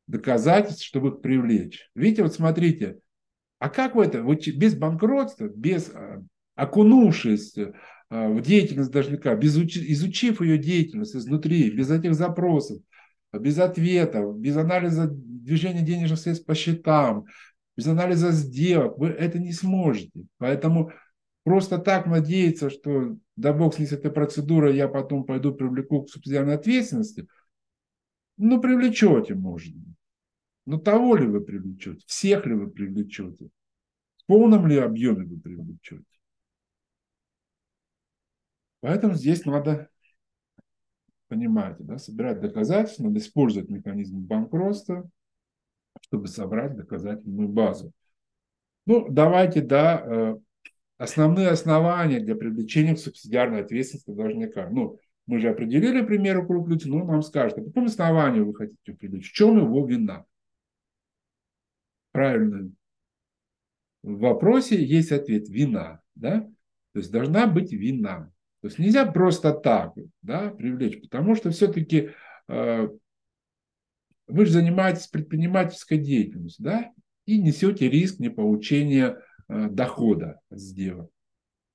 доказательств, 0.07 0.83
чтобы 0.83 1.09
их 1.09 1.21
привлечь. 1.21 1.89
Видите, 1.95 2.23
вот 2.23 2.33
смотрите, 2.33 2.99
а 3.59 3.69
как 3.69 3.95
в 3.95 3.99
это, 3.99 4.23
вот 4.23 4.47
без 4.47 4.75
банкротства, 4.75 5.47
без 5.47 5.89
а, 5.89 6.21
окунувшись 6.55 7.55
а, 8.09 8.29
в 8.29 8.41
деятельность 8.41 8.91
должника, 8.91 9.35
без, 9.35 9.57
изучив 9.57 10.41
ее 10.41 10.57
деятельность 10.57 11.15
изнутри, 11.15 11.71
без 11.71 11.89
этих 11.89 12.13
запросов, 12.13 12.79
без 13.33 13.59
ответов, 13.59 14.37
без 14.37 14.57
анализа 14.57 15.07
движения 15.09 15.81
денежных 15.81 16.19
средств 16.19 16.45
по 16.45 16.55
счетам, 16.55 17.25
без 17.77 17.87
анализа 17.87 18.31
сделок, 18.31 18.97
вы 18.97 19.07
это 19.07 19.39
не 19.39 19.53
сможете. 19.53 20.25
Поэтому 20.37 20.91
просто 21.43 21.77
так 21.77 22.05
надеяться, 22.05 22.69
что 22.69 23.17
да 23.35 23.53
бог 23.53 23.75
снес 23.75 23.91
эта 23.91 24.09
процедура, 24.09 24.71
я 24.71 24.87
потом 24.87 25.23
пойду 25.23 25.53
привлеку 25.53 26.03
к 26.03 26.09
субсидиарной 26.09 26.55
ответственности, 26.55 27.27
ну, 28.37 28.59
привлечете, 28.59 29.35
может 29.35 29.75
быть. 29.75 29.95
Но 30.65 30.77
того 30.79 31.15
ли 31.15 31.27
вы 31.27 31.41
привлечете? 31.41 32.01
Всех 32.07 32.45
ли 32.45 32.55
вы 32.55 32.69
привлечете? 32.69 33.49
В 34.17 34.25
полном 34.25 34.67
ли 34.67 34.77
объеме 34.77 35.25
вы 35.25 35.39
привлечете? 35.39 36.05
Поэтому 38.79 39.13
здесь 39.13 39.45
надо 39.45 39.90
понимать, 41.31 41.77
да, 41.79 41.97
собирать 41.97 42.41
доказательства, 42.41 43.05
надо 43.05 43.19
использовать 43.19 43.69
механизм 43.69 44.19
банкротства, 44.19 45.09
чтобы 46.01 46.27
собрать 46.27 46.75
доказательную 46.75 47.47
базу. 47.47 47.93
Ну, 48.85 49.07
давайте, 49.09 49.61
да, 49.61 50.03
э, 50.05 50.35
основные 50.97 51.47
основания 51.47 52.19
для 52.19 52.35
привлечения 52.35 52.95
к 52.95 52.99
субсидиарной 52.99 53.61
ответственности 53.61 54.11
должника. 54.11 54.67
Ну, 54.69 54.99
мы 55.25 55.39
же 55.39 55.47
определили 55.47 56.05
примеры 56.05 56.45
круг 56.45 56.67
людей, 56.67 56.91
ну, 56.91 57.05
нам 57.05 57.21
скажут, 57.21 57.59
а 57.59 57.61
по 57.61 57.67
какому 57.67 57.85
основанию 57.85 58.45
вы 58.45 58.53
хотите 58.53 58.93
привлечь, 58.93 59.31
в 59.31 59.33
чем 59.33 59.57
его 59.57 59.87
вина? 59.87 60.25
правильно 62.11 62.69
в 64.03 64.19
вопросе 64.19 64.83
есть 64.83 65.13
ответ 65.13 65.47
вина, 65.47 66.01
да? 66.15 66.41
То 66.91 66.99
есть 66.99 67.11
должна 67.11 67.47
быть 67.47 67.71
вина. 67.71 68.31
То 68.61 68.67
есть 68.67 68.79
нельзя 68.79 69.05
просто 69.05 69.53
так 69.53 69.93
да, 70.21 70.49
привлечь, 70.49 71.01
потому 71.01 71.35
что 71.35 71.49
все-таки 71.49 72.11
э, 72.47 72.87
вы 74.27 74.45
же 74.45 74.51
занимаетесь 74.51 75.07
предпринимательской 75.07 75.97
деятельностью, 75.97 76.63
да, 76.63 76.91
и 77.25 77.41
несете 77.41 77.89
риск 77.89 78.19
неполучения 78.19 79.17
э, 79.49 79.67
дохода 79.69 80.39
от 80.49 80.59
сделок. 80.59 81.09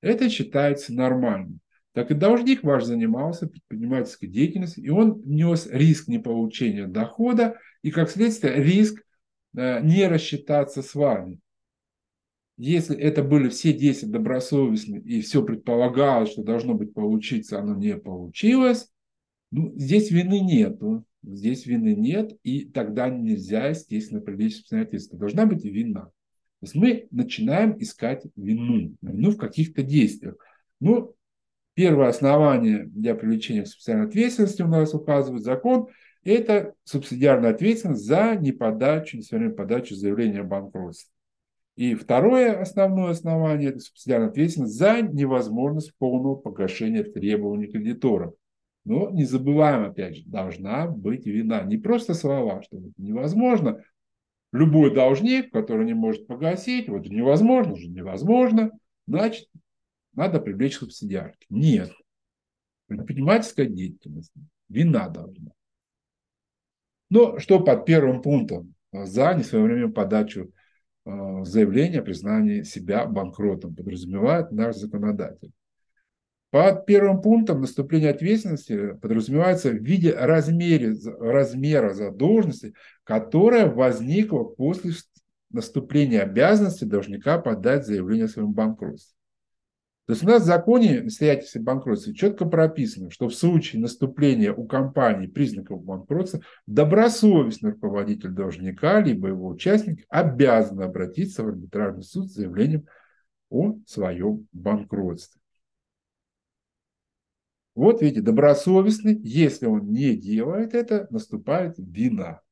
Это 0.01 0.31
считается 0.31 0.95
нормальным. 0.95 1.61
Так 1.93 2.11
и 2.11 2.15
должник 2.15 2.63
ваш 2.63 2.85
занимался 2.85 3.49
предпринимательской 3.49 4.27
деятельностью, 4.27 4.85
и 4.85 4.91
он 4.91 5.23
нес 5.25 5.67
риск 5.71 6.09
неполучения 6.09 6.87
дохода 6.87 7.59
И, 7.83 7.91
как 7.91 8.11
следствие, 8.11 8.63
риск 8.63 9.03
э, 9.57 9.81
не 9.81 10.07
рассчитаться 10.07 10.83
с 10.83 10.95
вами. 10.95 11.41
Если 12.57 12.97
это 12.97 13.23
были 13.23 13.49
все 13.49 13.73
10 13.73 14.11
добросовестны 14.11 14.99
и 14.99 15.21
все 15.21 15.43
предполагалось, 15.43 16.31
что 16.31 16.43
должно 16.43 16.75
быть 16.75 16.95
получиться, 16.95 17.59
оно 17.59 17.75
не 17.75 17.97
получилось, 17.97 18.91
ну, 19.51 19.73
здесь 19.77 20.11
вины 20.11 20.41
нету. 20.41 21.05
Здесь 21.23 21.67
вины 21.67 21.95
нет, 21.97 22.37
и 22.45 22.67
тогда 22.67 23.09
нельзя, 23.09 23.69
естественно, 23.69 24.21
привлечь 24.21 24.61
обстоятельства. 24.61 25.19
Должна 25.19 25.45
быть 25.45 25.65
вина. 25.65 26.03
То 26.03 26.63
есть 26.63 26.75
мы 26.77 27.09
начинаем 27.11 27.77
искать 27.81 28.25
вину, 28.37 28.95
вину 29.03 29.31
в 29.33 29.37
каких-то 29.37 29.83
действиях. 29.83 30.37
Ну, 30.79 31.17
первое 31.75 32.09
основание 32.09 32.85
для 32.87 33.17
привлечения 33.17 33.65
к 33.65 33.69
специальной 33.69 34.07
ответственности 34.07 34.63
у 34.63 34.69
нас 34.69 34.95
указывает 34.95 35.43
закон– 35.43 35.89
это 36.27 36.75
субсидиарная 36.83 37.51
ответственность 37.51 38.05
за 38.05 38.35
неподачу, 38.35 39.17
несовершенную 39.17 39.55
подачу 39.55 39.95
заявления 39.95 40.41
о 40.41 40.45
банкротстве. 40.45 41.16
И 41.77 41.95
второе 41.95 42.59
основное 42.59 43.11
основание– 43.11 43.69
это 43.71 43.81
субсидиарная 43.81 44.31
ответственность 44.31 44.75
за 44.75 45.03
невозможность 45.03 45.95
полного 45.99 46.35
погашения 46.35 47.05
требований 47.05 47.67
кредиторов. 47.67 48.35
Но 48.87 49.11
не 49.11 49.25
забываем, 49.25 49.85
опять 49.85 50.17
же, 50.17 50.23
должна 50.25 50.87
быть 50.87 51.27
вина. 51.27 51.63
Не 51.63 51.77
просто 51.77 52.15
слова, 52.15 52.63
что 52.63 52.79
это 52.79 52.93
невозможно. 52.97 53.83
Любой 54.53 54.95
должник, 54.95 55.53
который 55.53 55.85
не 55.85 55.93
может 55.93 56.27
погасить, 56.27 56.89
вот 56.89 57.07
невозможно 57.07 57.77
же, 57.77 57.89
невозможно, 57.89 58.71
значит, 59.07 59.49
надо 60.15 60.41
привлечь 60.41 60.77
субсидиарки. 60.77 61.47
Нет. 61.51 61.93
Предпринимательская 62.87 63.67
деятельность. 63.67 64.33
Вина 64.71 65.09
должна. 65.09 65.51
Но 67.11 67.39
что 67.39 67.61
под 67.61 67.85
первым 67.85 68.23
пунктом? 68.23 68.75
За 68.93 69.35
несвоевременную 69.35 69.93
подачу 69.93 70.53
заявление 71.07 72.01
о 72.01 72.05
признании 72.05 72.63
себя 72.63 73.07
банкротом, 73.07 73.75
подразумевает 73.75 74.51
наш 74.51 74.77
законодатель. 74.77 75.53
Под 76.51 76.87
первым 76.87 77.23
пунктом 77.23 77.61
наступление 77.61 78.11
ответственности 78.11 78.95
подразумевается 78.95 79.71
в 79.71 79.83
виде 79.83 80.13
размере, 80.13 80.95
размера 81.21 81.93
задолженности, 81.93 82.75
которая 83.05 83.71
возникла 83.71 84.45
после 84.45 84.93
наступления 85.51 86.23
обязанности 86.23 86.85
должника 86.85 87.39
подать 87.39 87.87
заявление 87.87 88.27
о 88.27 88.29
своем 88.29 88.53
банкротстве. 88.53 89.16
То 90.07 90.13
есть 90.13 90.23
у 90.23 90.27
нас 90.29 90.43
в 90.43 90.47
законе 90.47 91.03
настоятельства 91.03 91.59
банкротства 91.59 92.15
четко 92.15 92.47
прописано, 92.47 93.11
что 93.11 93.29
в 93.29 93.35
случае 93.35 93.83
наступления 93.83 94.53
у 94.53 94.65
компании 94.65 95.27
признаков 95.27 95.83
банкротства 95.83 96.43
добросовестный 96.67 97.73
руководитель 97.73 98.31
должника 98.31 99.01
либо 99.01 99.29
его 99.29 99.49
участник 99.49 100.05
обязан 100.09 100.81
обратиться 100.81 101.43
в 101.43 101.49
арбитражный 101.49 102.05
суд 102.05 102.31
с 102.31 102.35
заявлением 102.35 102.87
о 103.51 103.79
своем 103.85 104.47
банкротстве. 104.53 105.41
Вот 107.75 108.01
видите, 108.01 108.23
добросовестный, 108.23 109.21
если 109.23 109.67
он 109.67 109.91
не 109.91 110.17
делает 110.17 110.73
это, 110.73 111.09
наступает 111.11 111.75
вина. 111.79 112.43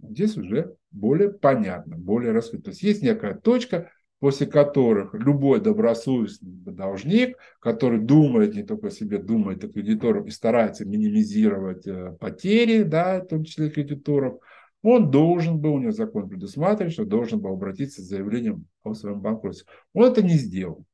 Здесь 0.00 0.38
уже 0.38 0.74
более 0.90 1.30
понятно, 1.30 1.96
более 1.96 2.32
раскрыто. 2.32 2.64
То 2.64 2.70
есть 2.70 2.82
есть 2.82 3.02
некая 3.02 3.34
точка, 3.34 3.92
после 4.18 4.46
которых 4.46 5.12
любой 5.14 5.60
добросовестный 5.60 6.72
должник, 6.72 7.36
который 7.60 8.00
думает 8.00 8.54
не 8.54 8.62
только 8.62 8.88
о 8.88 8.90
себе, 8.90 9.18
думает 9.18 9.62
о 9.64 9.68
кредиторах 9.68 10.26
и 10.26 10.30
старается 10.30 10.86
минимизировать 10.86 11.86
э, 11.86 12.16
потери, 12.18 12.82
да, 12.82 13.20
в 13.20 13.26
том 13.26 13.44
числе 13.44 13.70
кредиторов, 13.70 14.38
он 14.82 15.10
должен 15.10 15.58
был, 15.58 15.74
у 15.74 15.78
него 15.80 15.92
закон 15.92 16.28
предусматривает, 16.28 16.92
что 16.92 17.04
должен 17.04 17.40
был 17.40 17.52
обратиться 17.52 18.00
с 18.00 18.06
заявлением 18.06 18.66
о 18.84 18.94
своем 18.94 19.20
банкротстве. 19.20 19.66
Он 19.92 20.04
это 20.10 20.22
не 20.22 20.34
сделал. 20.34 20.84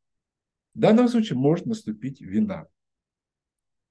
В 0.74 0.80
данном 0.80 1.08
случае 1.08 1.38
может 1.38 1.66
наступить 1.66 2.20
вина. 2.20 2.66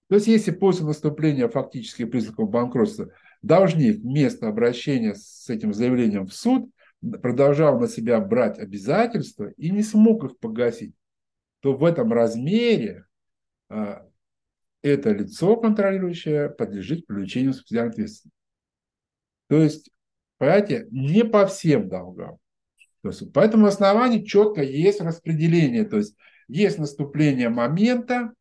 То 0.09 0.15
есть, 0.15 0.27
если 0.27 0.51
после 0.51 0.85
наступления 0.85 1.47
фактических 1.47 2.09
признаков 2.11 2.49
банкротства 2.49 3.11
должник 3.41 4.01
вместо 4.01 4.49
обращения 4.49 5.13
с 5.15 5.49
этим 5.49 5.73
заявлением 5.73 6.27
в 6.27 6.33
суд– 6.33 6.69
продолжал 7.01 7.79
на 7.79 7.87
себя 7.87 8.19
брать 8.19 8.59
обязательства 8.59 9.49
и 9.57 9.71
не 9.71 9.83
смог 9.83 10.23
их 10.23 10.39
погасить, 10.39 10.93
то 11.61 11.73
в 11.73 11.83
этом 11.83 12.13
размере 12.13 13.05
а, 13.69 14.05
это 14.81 15.11
лицо 15.11 15.55
контролирующее 15.57 16.49
подлежит 16.49 17.05
привлечению 17.07 17.53
субсидиарной 17.53 17.91
ответственности. 17.91 18.37
То 19.47 19.61
есть, 19.61 19.91
понимаете, 20.37 20.87
не 20.91 21.23
по 21.23 21.45
всем 21.45 21.89
долгам. 21.89 22.37
То 23.01 23.09
есть, 23.09 23.33
по 23.33 23.39
этому 23.39 23.65
основанию 23.65 24.25
четко 24.25 24.61
есть 24.61 25.01
распределение. 25.01 25.85
То 25.85 25.97
есть, 25.97 26.15
есть 26.47 26.77
наступление 26.77 27.49
момента, 27.49 28.33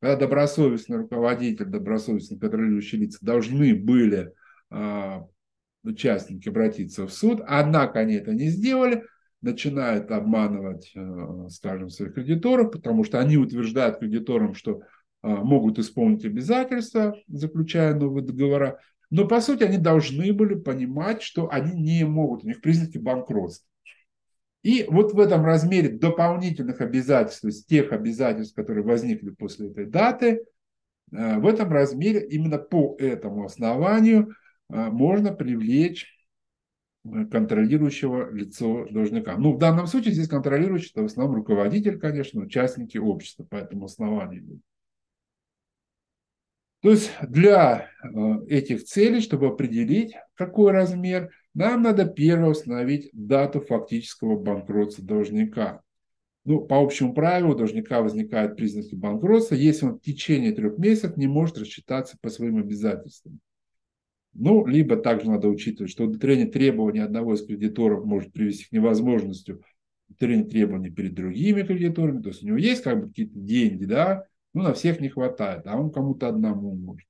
когда 0.00 0.16
добросовестный 0.16 0.98
руководитель, 0.98 1.66
добросовестный 1.66 2.38
контролирующий 2.38 2.98
лица 2.98 3.18
должны 3.22 3.74
были 3.74 4.32
а, 4.70 5.26
участники 5.82 6.48
обратиться 6.48 7.06
в 7.06 7.12
суд, 7.12 7.40
однако 7.46 8.00
они 8.00 8.14
это 8.14 8.32
не 8.32 8.48
сделали, 8.48 9.04
начинают 9.42 10.10
обманывать, 10.10 10.92
э, 10.94 11.48
скажем, 11.50 11.88
своих 11.88 12.14
кредиторов, 12.14 12.72
потому 12.72 13.04
что 13.04 13.18
они 13.18 13.36
утверждают 13.36 13.98
кредиторам, 13.98 14.54
что 14.54 14.80
э, 15.22 15.28
могут 15.28 15.78
исполнить 15.78 16.24
обязательства, 16.24 17.16
заключая 17.26 17.94
новые 17.94 18.24
договора, 18.24 18.80
но 19.10 19.26
по 19.26 19.40
сути 19.40 19.64
они 19.64 19.78
должны 19.78 20.32
были 20.32 20.54
понимать, 20.54 21.22
что 21.22 21.50
они 21.50 21.80
не 21.80 22.04
могут, 22.04 22.44
у 22.44 22.46
них 22.46 22.60
признаки 22.60 22.98
банкротства. 22.98 23.66
И 24.62 24.84
вот 24.88 25.14
в 25.14 25.18
этом 25.18 25.44
размере 25.44 25.88
дополнительных 25.88 26.82
обязательств, 26.82 27.44
есть 27.44 27.66
тех 27.66 27.92
обязательств, 27.92 28.54
которые 28.54 28.84
возникли 28.84 29.30
после 29.30 29.70
этой 29.70 29.86
даты, 29.86 30.44
э, 31.12 31.38
в 31.38 31.46
этом 31.46 31.72
размере 31.72 32.26
именно 32.28 32.58
по 32.58 32.94
этому 32.98 33.44
основанию 33.44 34.34
можно 34.70 35.32
привлечь 35.32 36.06
э, 37.04 37.26
контролирующего 37.26 38.30
лицо 38.30 38.86
должника. 38.90 39.36
Ну, 39.36 39.52
в 39.52 39.58
данном 39.58 39.86
случае 39.86 40.14
здесь 40.14 40.28
контролирующий, 40.28 40.90
это 40.92 41.02
в 41.02 41.06
основном 41.06 41.36
руководитель, 41.36 41.98
конечно, 41.98 42.42
участники 42.42 42.98
общества 42.98 43.44
по 43.44 43.56
этому 43.56 43.86
основанию. 43.86 44.60
То 46.82 46.90
есть 46.90 47.12
для 47.22 47.90
э, 48.02 48.08
этих 48.48 48.84
целей, 48.84 49.20
чтобы 49.20 49.48
определить, 49.48 50.14
какой 50.34 50.72
размер, 50.72 51.30
нам 51.52 51.82
надо 51.82 52.06
первое 52.06 52.50
установить 52.50 53.10
дату 53.12 53.60
фактического 53.60 54.38
банкротства 54.38 55.04
должника. 55.04 55.82
Ну, 56.44 56.62
по 56.62 56.80
общему 56.80 57.12
правилу, 57.12 57.52
у 57.52 57.54
должника 57.54 58.00
возникают 58.00 58.56
признаки 58.56 58.94
банкротства, 58.94 59.56
если 59.56 59.86
он 59.86 59.98
в 59.98 60.00
течение 60.00 60.52
трех 60.52 60.78
месяцев 60.78 61.18
не 61.18 61.26
может 61.26 61.58
рассчитаться 61.58 62.16
по 62.22 62.30
своим 62.30 62.56
обязательствам. 62.56 63.40
Ну, 64.32 64.64
либо 64.64 64.96
также 64.96 65.30
надо 65.30 65.48
учитывать, 65.48 65.90
что 65.90 66.04
удовлетворение 66.04 66.46
требований 66.46 67.00
одного 67.00 67.34
из 67.34 67.44
кредиторов 67.44 68.04
может 68.04 68.32
привести 68.32 68.66
к 68.68 68.72
невозможности 68.72 69.58
удовлетворения 70.08 70.44
требований 70.44 70.90
перед 70.90 71.14
другими 71.14 71.62
кредиторами. 71.62 72.22
То 72.22 72.28
есть 72.28 72.42
у 72.42 72.46
него 72.46 72.56
есть 72.56 72.82
как 72.82 73.00
бы 73.00 73.08
какие-то 73.08 73.38
деньги, 73.38 73.84
да, 73.84 74.24
но 74.54 74.62
на 74.62 74.74
всех 74.74 75.00
не 75.00 75.08
хватает, 75.08 75.66
а 75.66 75.76
он 75.76 75.90
кому-то 75.90 76.28
одному 76.28 76.74
может. 76.74 77.08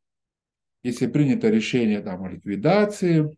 Если 0.83 1.07
принято 1.07 1.51
решение 1.51 2.01
там, 2.01 2.25
о 2.25 2.31
ликвидации, 2.31 3.37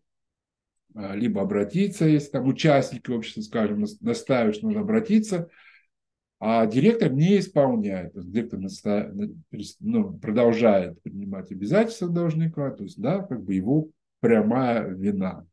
а, 0.95 1.16
либо 1.16 1.42
обратиться, 1.42 2.05
если 2.05 2.31
там 2.31 2.47
участники 2.47 3.11
общества, 3.11 3.40
скажем, 3.40 3.85
настаивают, 4.01 4.57
что 4.57 4.66
нужно 4.66 4.83
обратиться– 4.83 5.49
а 6.44 6.66
директор 6.66 7.12
не 7.12 7.38
исполняет. 7.38 8.14
Директор 8.14 8.59
ну, 9.78 10.18
продолжает 10.18 11.00
принимать 11.00 11.52
обязательства 11.52 12.09
должника, 12.09 12.72
то 12.72 12.83
есть, 12.83 13.00
да, 13.00 13.20
как 13.20 13.44
бы 13.44 13.55
его 13.55 13.90
прямая 14.18 14.88
вина. 14.88 15.46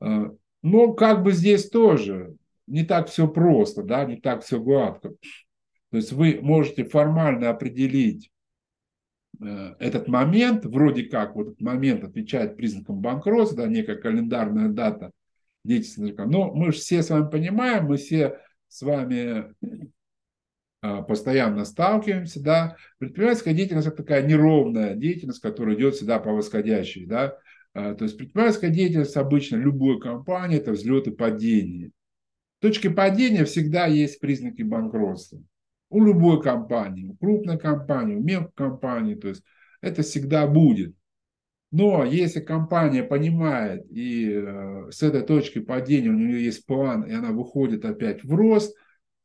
А, 0.00 0.30
но 0.60 0.92
как 0.92 1.22
бы 1.22 1.32
здесь 1.32 1.70
тоже 1.70 2.36
не 2.66 2.84
так 2.84 3.08
все 3.08 3.26
просто, 3.26 3.82
да, 3.82 4.04
не 4.04 4.16
так 4.16 4.44
все 4.44 4.60
гладко. 4.60 5.14
То 5.90 5.96
есть 5.96 6.12
вы 6.12 6.40
можете 6.42 6.84
формально 6.84 7.48
определить 7.48 8.30
э, 9.40 9.74
этот 9.78 10.06
момент, 10.06 10.66
вроде 10.66 11.04
как 11.04 11.34
вот 11.34 11.46
этот 11.46 11.62
момент 11.62 12.04
отвечает 12.04 12.58
признакам 12.58 13.00
банкротства, 13.00 13.62
да, 13.62 13.68
некая 13.70 13.96
календарная 13.96 14.68
дата 14.68 15.12
деятельности. 15.64 16.20
Но 16.20 16.52
мы 16.52 16.72
же 16.72 16.78
все 16.78 17.02
с 17.02 17.08
вами 17.08 17.30
понимаем, 17.30 17.86
мы 17.86 17.96
все 17.96 18.43
с 18.74 18.82
вами 18.82 19.54
а, 20.82 21.02
постоянно 21.02 21.64
сталкиваемся, 21.64 22.42
да, 22.42 22.76
предпринимательская 22.98 23.54
деятельность– 23.54 23.86
это 23.88 23.98
такая 23.98 24.26
неровная 24.26 24.96
деятельность, 24.96 25.40
которая 25.40 25.76
идет 25.76 25.94
всегда 25.94 26.18
по 26.18 26.32
восходящей, 26.32 27.06
да, 27.06 27.38
а, 27.72 27.94
то 27.94 28.02
есть 28.02 28.18
предпринимательская 28.18 28.70
деятельность 28.70 29.16
обычно 29.16 29.56
любой 29.56 30.00
компании– 30.00 30.56
это 30.58 30.72
взлет 30.72 31.06
и 31.06 31.12
падение. 31.12 31.92
В 32.58 32.62
точке 32.62 32.90
падения 32.90 33.44
всегда 33.44 33.86
есть 33.86 34.18
признаки 34.18 34.62
банкротства. 34.62 35.40
У 35.88 36.02
любой 36.02 36.42
компании, 36.42 37.06
у 37.06 37.14
крупной 37.14 37.58
компании, 37.60 38.16
у 38.16 38.22
мелкой 38.24 38.54
компании, 38.56 39.14
то 39.14 39.28
есть 39.28 39.44
это 39.82 40.02
всегда 40.02 40.48
будет. 40.48 40.96
Но 41.76 42.04
если 42.04 42.38
компания 42.38 43.02
понимает 43.02 43.84
и 43.90 44.30
э, 44.30 44.90
с 44.92 45.02
этой 45.02 45.22
точки 45.22 45.58
падения 45.58 46.08
у 46.10 46.12
нее 46.12 46.44
есть 46.44 46.64
план, 46.66 47.02
и 47.02 47.12
она 47.12 47.32
выходит 47.32 47.84
опять 47.84 48.22
в 48.22 48.32
рост, 48.32 48.76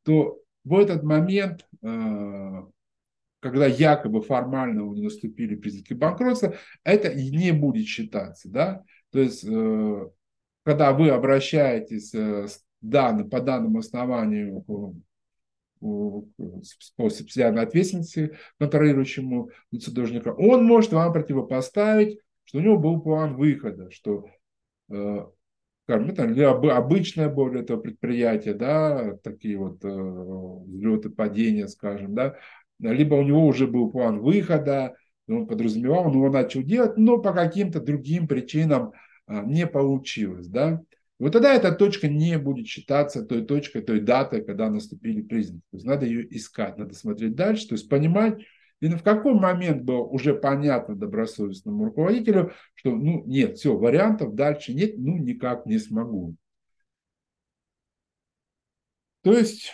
то 0.01 0.39
в 0.63 0.75
этот 0.79 1.03
момент, 1.03 1.67
э, 1.83 2.63
когда 3.39 3.67
якобы 3.67 4.23
формально 4.23 4.83
у 4.83 4.95
нее 4.95 5.03
наступили 5.03 5.53
признаки 5.53 5.93
банкротства, 5.93 6.55
это 6.83 7.13
не 7.13 7.51
будет 7.51 7.85
считаться. 7.85 8.49
Да? 8.49 8.83
То 9.11 9.19
есть, 9.19 9.45
э, 9.47 10.09
когда 10.63 10.93
вы 10.93 11.11
обращаетесь 11.11 12.15
с 12.15 12.65
данным, 12.81 13.29
по 13.29 13.41
данному 13.41 13.77
основанию 13.77 14.63
по 15.79 16.25
субсидиарной 16.97 17.61
ответственности 17.61 18.35
контролирующему 18.57 19.51
лицу 19.71 19.91
должника, 19.91 20.33
он 20.33 20.65
может 20.65 20.93
вам 20.93 21.13
противопоставить, 21.13 22.17
что 22.49 22.57
у 22.57 22.61
него 22.61 22.79
был 22.79 22.99
план 22.99 23.35
выхода, 23.35 23.91
что 23.91 24.25
э, 24.89 25.25
скажем, 25.83 26.09
это 26.09 26.25
или 26.25 26.41
обычная 26.41 27.29
боль 27.29 27.59
этого 27.59 27.79
предприятия, 27.79 28.55
да, 28.55 29.15
такие 29.21 29.55
вот 29.55 29.85
э, 29.85 29.87
взлеты, 29.87 31.11
падения, 31.11 31.67
скажем, 31.67 32.15
да, 32.15 32.37
либо 32.79 33.13
у 33.13 33.21
него 33.21 33.45
уже 33.45 33.67
был 33.67 33.91
план 33.91 34.19
выхода, 34.19 34.95
он 35.27 35.45
подразумевал, 35.45 36.07
он 36.07 36.13
его 36.13 36.31
начал 36.31 36.63
делать, 36.63 36.97
но 36.97 37.19
по 37.19 37.33
каким-то 37.33 37.81
другим 37.81 38.27
причинам 38.27 38.93
э, 39.27 39.43
не 39.45 39.67
получилось, 39.67 40.47
да. 40.47 40.81
Вот 41.19 41.33
тогда 41.33 41.53
эта 41.53 41.71
точка 41.71 42.07
не 42.07 42.39
будет 42.39 42.65
считаться 42.65 43.23
той 43.23 43.45
точкой, 43.45 43.83
той 43.83 43.99
датой, 43.99 44.43
когда 44.43 44.71
наступили 44.71 45.21
признаки. 45.21 45.61
То 45.69 45.77
есть 45.77 45.85
надо 45.85 46.07
ее 46.07 46.35
искать, 46.35 46.79
надо 46.79 46.95
смотреть 46.95 47.35
дальше, 47.35 47.67
то 47.67 47.75
есть 47.75 47.87
понимать, 47.89 48.39
и 48.79 48.87
в 48.87 49.03
какой 49.03 49.33
момент 49.33 49.83
было 49.83 50.03
уже 50.03 50.33
понятно 50.33 50.95
добросовестному 50.95 51.85
руководителю, 51.85 52.53
что 52.75 52.95
ну 52.95 53.23
нет, 53.25 53.57
все, 53.57 53.77
вариантов 53.77 54.35
дальше 54.35 54.73
нет, 54.73 54.97
ну 54.97 55.17
никак 55.17 55.65
не 55.65 55.77
смогу. 55.77 56.35
То 59.21 59.33
есть 59.33 59.73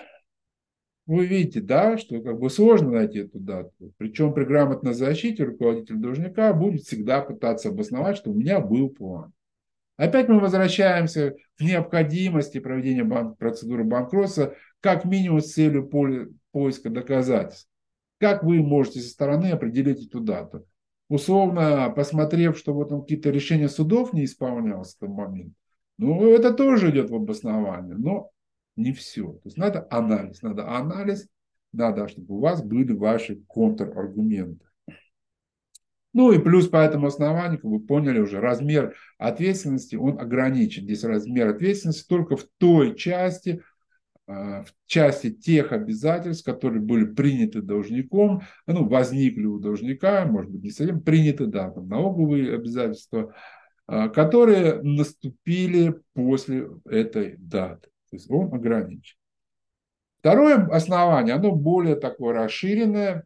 вы 1.05 1.27
видите, 1.27 1.61
да, 1.61 1.97
что 1.97 2.19
как 2.21 2.39
бы 2.39 2.49
сложно 2.49 2.91
найти 2.91 3.19
эту 3.19 3.39
дату. 3.39 3.93
Причем 3.97 4.33
при 4.33 4.43
грамотной 4.43 4.93
защите 4.93 5.43
руководитель 5.43 5.97
должника 5.97 6.51
будет 6.53 6.81
всегда 6.81 7.21
пытаться 7.21 7.69
обосновать, 7.69 8.17
что 8.17 8.31
у 8.31 8.33
меня 8.33 8.59
был 8.59 8.89
план. 8.89 9.31
Опять 9.97 10.27
мы 10.27 10.39
возвращаемся 10.39 11.35
к 11.57 11.61
необходимости 11.61 12.59
проведения 12.59 13.03
банк, 13.03 13.37
процедуры 13.37 13.83
банкротства 13.83 14.55
как 14.81 15.05
минимум 15.05 15.41
с 15.41 15.53
целью 15.53 15.89
поиска 16.51 16.89
доказательств. 16.89 17.69
Как 18.19 18.43
вы 18.43 18.61
можете 18.61 19.01
со 19.01 19.09
стороны 19.09 19.51
определить 19.51 20.05
эту 20.07 20.19
дату? 20.19 20.65
Условно, 21.09 21.91
посмотрев, 21.95 22.57
что 22.57 22.73
вот 22.73 22.89
какие-то 22.89 23.29
решения 23.29 23.69
судов 23.69 24.13
не 24.13 24.25
исполнялось 24.25 24.95
в 24.95 24.99
тот 24.99 25.09
момент, 25.09 25.53
ну, 25.97 26.29
это 26.29 26.53
тоже 26.53 26.89
идет 26.89 27.09
в 27.09 27.15
обоснование, 27.15 27.95
но 27.95 28.31
не 28.75 28.91
все. 28.91 29.33
То 29.33 29.41
есть 29.45 29.57
надо 29.57 29.87
анализ, 29.89 30.41
надо 30.41 30.67
анализ, 30.67 31.27
надо, 31.71 32.07
чтобы 32.07 32.35
у 32.35 32.39
вас 32.39 32.63
были 32.63 32.93
ваши 32.93 33.41
контраргументы. 33.47 34.65
Ну 36.13 36.31
и 36.31 36.39
плюс 36.39 36.69
по 36.69 36.77
этому 36.77 37.07
основанию, 37.07 37.59
как 37.59 37.69
вы 37.69 37.81
поняли 37.81 38.19
уже, 38.19 38.39
размер 38.39 38.95
ответственности, 39.17 39.97
он 39.97 40.17
ограничен. 40.17 40.83
Здесь 40.83 41.03
размер 41.03 41.49
ответственности 41.49 42.07
только 42.07 42.37
в 42.37 42.47
той 42.57 42.95
части, 42.95 43.61
в 44.27 44.65
части 44.87 45.29
тех 45.29 45.71
обязательств, 45.71 46.45
которые 46.45 46.81
были 46.81 47.05
приняты 47.05 47.61
должником, 47.61 48.41
ну, 48.65 48.87
возникли 48.87 49.45
у 49.45 49.59
должника, 49.59 50.25
может 50.25 50.51
быть, 50.51 50.63
не 50.63 50.71
совсем 50.71 51.01
приняты, 51.01 51.45
да, 51.45 51.69
там, 51.69 51.87
налоговые 51.87 52.55
обязательства, 52.55 53.35
а, 53.87 54.09
которые 54.09 54.81
наступили 54.81 56.01
после 56.13 56.69
этой 56.85 57.35
даты. 57.37 57.89
То 58.09 58.15
есть 58.15 58.29
он 58.31 58.53
ограничен. 58.53 59.17
Второе 60.19 60.65
основание, 60.69 61.35
оно 61.35 61.51
более 61.51 61.95
такое 61.95 62.33
расширенное 62.33 63.25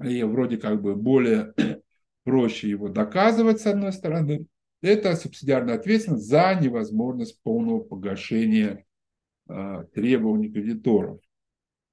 и 0.00 0.22
вроде 0.22 0.58
как 0.58 0.80
бы 0.80 0.94
более 0.94 1.54
проще 2.24 2.70
его 2.70 2.88
доказывать, 2.88 3.60
с 3.60 3.66
одной 3.66 3.92
стороны, 3.92 4.46
это 4.80 5.16
субсидиарная 5.16 5.74
ответственность 5.74 6.28
за 6.28 6.54
невозможность 6.54 7.42
полного 7.42 7.80
погашения 7.80 8.68
э, 8.70 8.84
требований 9.46 10.50
кредиторов. 10.50 11.20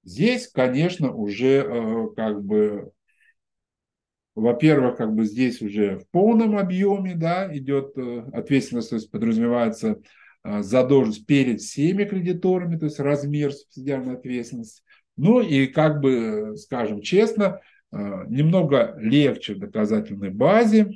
Здесь, 0.03 0.47
конечно, 0.47 1.13
уже 1.13 1.65
э, 1.65 2.07
как 2.15 2.43
бы, 2.43 2.91
во-первых, 4.35 4.97
как 4.97 5.13
бы 5.13 5.25
здесь 5.25 5.61
уже 5.61 5.99
в 5.99 6.09
полном 6.09 6.57
объеме 6.57 7.13
да, 7.13 7.55
идет 7.55 7.97
э, 7.97 8.23
ответственность, 8.33 8.89
то 8.89 8.95
есть 8.95 9.11
подразумевается 9.11 10.01
э, 10.43 10.61
задолженность 10.63 11.25
перед 11.25 11.61
всеми 11.61 12.05
кредиторами, 12.05 12.77
то 12.77 12.85
есть 12.85 12.99
размер 12.99 13.51
субсидиарной 13.51 14.15
ответственности. 14.15 14.81
Ну 15.17 15.41
и 15.41 15.67
как 15.67 15.99
бы, 15.99 16.55
скажем 16.57 17.01
честно, 17.01 17.59
Э, 17.91 18.25
немного 18.27 18.95
легче 18.99 19.53
в 19.53 19.59
доказательной 19.59 20.29
базе, 20.29 20.91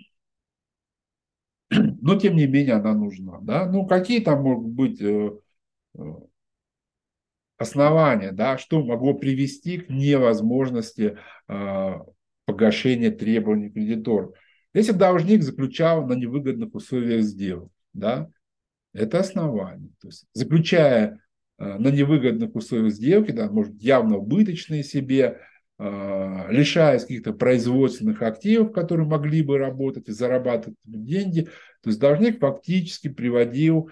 но 1.69 2.17
тем 2.17 2.35
не 2.35 2.47
менее 2.47 2.75
она 2.75 2.93
нужна. 2.93 3.39
Да? 3.41 3.69
Ну, 3.69 3.85
какие 3.85 4.21
там 4.21 4.43
могут 4.43 4.71
быть 4.73 5.01
э, 5.01 5.31
э, 5.95 5.99
основания, 7.57 8.31
да, 8.31 8.57
что 8.57 8.83
могло 8.83 9.13
привести 9.13 9.79
к 9.79 9.89
невозможности 9.89 11.17
погашения 12.45 13.11
требований 13.11 13.69
кредитора. 13.69 14.31
Если 14.73 14.91
должник 14.91 15.41
заключал 15.41 16.05
на 16.05 16.13
невыгодных 16.13 16.75
условиях 16.75 17.23
сделок, 17.23 17.71
да, 17.93 18.29
это 18.93 19.19
основание. 19.19 19.89
То 20.01 20.07
есть, 20.07 20.25
заключая 20.33 21.19
на 21.57 21.89
невыгодных 21.89 22.55
условиях 22.55 22.93
сделки, 22.93 23.31
да, 23.31 23.49
может 23.49 23.81
явно 23.81 24.17
убыточные 24.17 24.83
себе, 24.83 25.39
а, 25.77 26.47
лишаясь 26.49 27.01
каких-то 27.01 27.33
производственных 27.33 28.21
активов, 28.21 28.71
которые 28.71 29.07
могли 29.07 29.41
бы 29.41 29.57
работать 29.57 30.07
и 30.07 30.13
зарабатывать 30.13 30.77
деньги, 30.85 31.43
то 31.81 31.89
есть 31.89 31.99
должник 31.99 32.39
фактически 32.39 33.09
приводил 33.09 33.89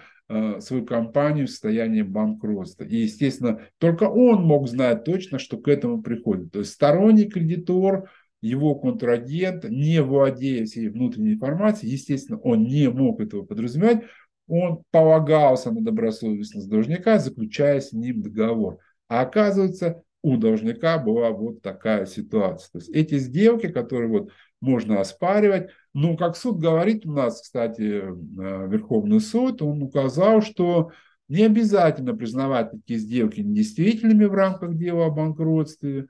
свою 0.58 0.86
компанию 0.86 1.46
в 1.46 1.50
состояние 1.50 2.04
банкротства. 2.04 2.84
И, 2.84 2.96
естественно, 2.96 3.60
только 3.78 4.04
он 4.04 4.42
мог 4.42 4.68
знать 4.68 5.04
точно, 5.04 5.38
что 5.38 5.58
к 5.58 5.68
этому 5.68 6.02
приходит. 6.02 6.52
То 6.52 6.60
есть 6.60 6.72
сторонний 6.72 7.28
кредитор, 7.28 8.10
его 8.40 8.74
контрагент, 8.74 9.64
не 9.68 10.02
владея 10.02 10.64
всей 10.64 10.88
внутренней 10.88 11.34
информацией, 11.34 11.92
естественно, 11.92 12.38
он 12.38 12.64
не 12.64 12.90
мог 12.90 13.20
этого 13.20 13.42
подразумевать, 13.42 14.02
он 14.46 14.82
полагался 14.90 15.70
на 15.70 15.80
добросовестность 15.80 16.68
должника, 16.68 17.18
заключая 17.18 17.80
с 17.80 17.92
ним 17.92 18.22
договор. 18.22 18.78
А 19.08 19.22
оказывается, 19.22 20.02
у 20.22 20.36
должника 20.36 20.98
была 20.98 21.30
вот 21.30 21.62
такая 21.62 22.06
ситуация. 22.06 22.70
То 22.72 22.78
есть 22.78 22.90
эти 22.90 23.18
сделки, 23.18 23.68
которые 23.68 24.10
вот 24.10 24.30
можно 24.60 25.00
оспаривать, 25.00 25.70
ну, 25.94 26.16
как 26.16 26.36
суд 26.36 26.58
говорит 26.58 27.06
у 27.06 27.12
нас, 27.12 27.40
кстати, 27.40 27.82
э, 27.82 28.68
Верховный 28.68 29.20
суд, 29.20 29.62
он 29.62 29.80
указал, 29.80 30.42
что 30.42 30.90
не 31.28 31.44
обязательно 31.44 32.14
признавать 32.14 32.72
такие 32.72 32.98
сделки 32.98 33.40
недействительными 33.40 34.24
в 34.24 34.34
рамках 34.34 34.76
дела 34.76 35.06
о 35.06 35.10
банкротстве 35.10 36.08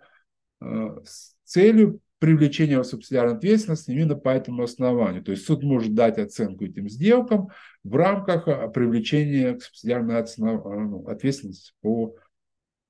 э, 0.61 0.97
с 1.05 1.35
целью 1.45 2.01
привлечения 2.19 2.79
в 2.79 2.85
субсидиарной 2.85 3.37
ответственности 3.37 3.91
именно 3.91 4.17
по 4.17 4.31
этому 4.31 4.63
основанию. 4.63 5.23
То 5.23 5.33
есть 5.33 5.45
суд 5.45 5.63
может 5.63 5.95
дать 5.95 6.17
оценку 6.17 6.65
этим 6.65 6.89
сделкам 6.89 7.51
в 7.85 7.95
рамках 7.95 8.49
э, 8.49 8.71
привлечения 8.71 9.55
к 9.55 9.63
субсидиарной 9.63 10.25
ну, 10.39 11.07
ответственности 11.07 11.75
по 11.83 12.17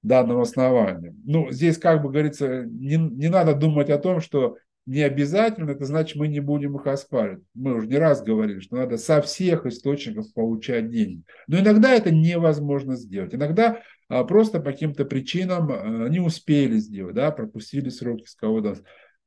данного 0.03 0.43
основания. 0.43 1.13
Ну, 1.25 1.51
здесь, 1.51 1.79
как 1.79 2.03
бы 2.03 2.11
говорится, 2.11 2.63
не, 2.67 2.97
не 2.97 3.29
надо 3.29 3.55
думать 3.55 3.91
о 3.91 3.99
том, 3.99 4.21
что 4.21 4.59
не 4.87 5.03
обязательно, 5.03 5.71
это 5.71 5.85
значит, 5.87 6.17
мы 6.17 6.29
не 6.29 6.41
будем 6.41 6.77
их 6.77 6.87
оспаривать. 6.87 7.43
Мы 7.55 7.75
уже 7.75 7.89
не 7.89 7.97
раз 7.97 8.23
говорили, 8.23 8.61
что 8.61 8.77
надо 8.77 8.99
со 8.99 9.23
всех 9.23 9.65
источников 9.65 10.33
получать 10.35 10.91
деньги. 10.91 11.23
Но 11.47 11.59
иногда 11.59 11.91
это 11.93 12.11
невозможно 12.11 12.97
сделать. 12.97 13.35
Иногда 13.35 13.81
а, 14.09 14.25
просто 14.25 14.61
по 14.61 14.73
каким-то 14.73 15.07
причинам 15.07 15.71
а, 15.73 16.09
не 16.09 16.21
успели 16.21 16.77
сделать, 16.77 17.15
да, 17.15 17.31
пропустили 17.31 17.89
сроки 17.89 18.27
с 18.27 18.35
кого-то. 18.35 18.77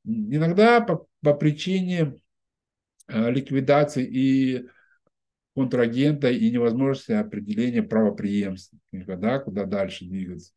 Иногда 0.04 0.80
по, 0.80 1.06
по 1.22 1.34
причине 1.34 2.14
а, 3.08 3.30
ликвидации 3.30 4.04
и 4.04 4.68
контрагента 5.56 6.30
и 6.30 6.52
невозможности 6.52 7.12
определения 7.12 7.82
правоприемственника, 7.82 9.16
да, 9.16 9.40
куда 9.40 9.64
дальше 9.64 10.04
двигаться. 10.04 10.52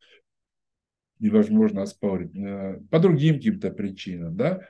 Невозможно 1.18 1.82
оспорить. 1.82 2.36
Э, 2.36 2.80
по 2.88 3.00
другим 3.00 3.36
каким-то 3.36 3.72
причинам, 3.72 4.36
да. 4.36 4.68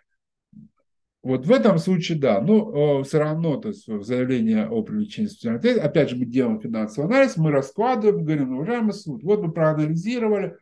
Вот 1.22 1.46
в 1.46 1.52
этом 1.52 1.78
случае, 1.78 2.18
да, 2.18 2.40
но 2.40 3.04
все 3.04 3.18
равно, 3.20 3.56
то 3.56 3.68
есть 3.68 3.86
в 3.86 4.02
о 4.02 4.82
привлечении 4.82 5.28
специальной 5.28 5.78
опять 5.78 6.10
же, 6.10 6.16
мы 6.16 6.24
делаем 6.24 6.60
финансовый 6.60 7.04
анализ, 7.04 7.36
мы 7.36 7.52
раскладываем, 7.52 8.24
говорим, 8.24 8.50
ну, 8.50 8.56
уважаемый 8.56 8.92
суд, 8.92 9.22
вот 9.22 9.40
мы 9.40 9.52
проанализировали, 9.52 10.56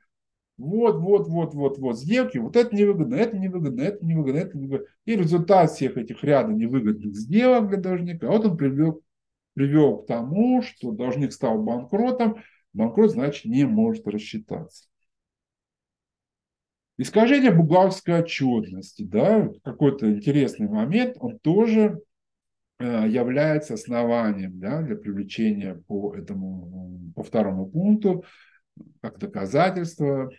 вот, 0.59 0.97
вот, 0.97 1.27
вот, 1.29 1.55
вот, 1.55 1.79
вот 1.79 1.99
сделки, 1.99 2.37
вот 2.37 2.55
это 2.57 2.77
невыгодно, 2.77 3.15
это 3.15 3.39
невыгодно, 3.39 3.81
это 3.81 4.05
невыгодно, 4.05 4.39
это 4.39 4.59
невыгодно. 4.59 4.87
И 5.07 5.17
результат 5.17 5.71
всех 5.71 5.97
этих 5.97 6.23
ряда 6.23 6.53
невыгодных 6.53 7.15
сделок 7.17 7.71
для 7.71 7.79
должника, 7.79 8.27
вот 8.27 8.45
он 8.45 8.59
привел, 8.59 9.01
привел 9.55 10.03
к 10.03 10.07
тому, 10.07 10.61
что 10.61 10.93
должник 10.93 11.33
стал 11.33 11.63
банкротом, 11.63 12.43
банкрот, 12.75 13.13
значит, 13.13 13.47
не 13.47 13.65
может 13.65 14.07
рассчитаться. 14.07 14.90
Искажение 17.03 17.51
бухгалтерской 17.51 18.21
отчетности, 18.21 19.05
да, 19.05 19.49
какой-то 19.65 20.13
интересный 20.13 20.69
момент, 20.69 21.17
он 21.19 21.39
тоже 21.39 22.03
э, 22.79 23.07
является 23.09 23.73
основанием 23.73 24.61
да, 24.61 24.83
для 24.83 24.97
привлечения 24.97 25.83
по 25.87 26.15
этому, 26.15 27.11
по 27.17 27.23
второму 27.23 27.65
пункту, 27.65 28.27
как 29.01 29.19
доказательство 29.19 30.31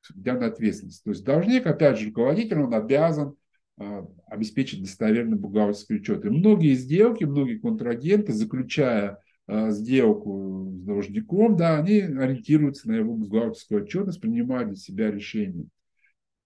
судебной 0.00 0.48
ответственности. 0.48 1.04
То 1.04 1.10
есть 1.10 1.22
должник, 1.22 1.66
опять 1.66 1.98
же, 1.98 2.06
руководитель, 2.06 2.60
он 2.60 2.72
обязан 2.72 3.34
э, 3.78 4.06
обеспечить 4.28 4.80
достоверный 4.80 5.36
бухгалтерский 5.36 5.96
учет. 5.96 6.24
И 6.24 6.30
многие 6.30 6.72
сделки, 6.76 7.24
многие 7.24 7.58
контрагенты, 7.58 8.32
заключая 8.32 9.18
э, 9.48 9.68
сделку 9.68 10.72
с 10.78 10.82
должником, 10.82 11.58
да, 11.58 11.76
они 11.76 12.00
ориентируются 12.00 12.88
на 12.88 12.94
его 12.94 13.12
бухгалтерскую 13.12 13.82
отчетность, 13.82 14.22
принимают 14.22 14.68
для 14.68 14.76
себя 14.76 15.10
решение. 15.10 15.66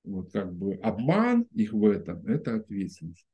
Вот 0.05 0.33
как 0.33 0.53
бы 0.53 0.75
обман 0.83 1.47
их 1.55 1.73
в 1.73 1.85
этом– 1.87 2.25
это 2.27 2.57
ответственность. 2.57 3.27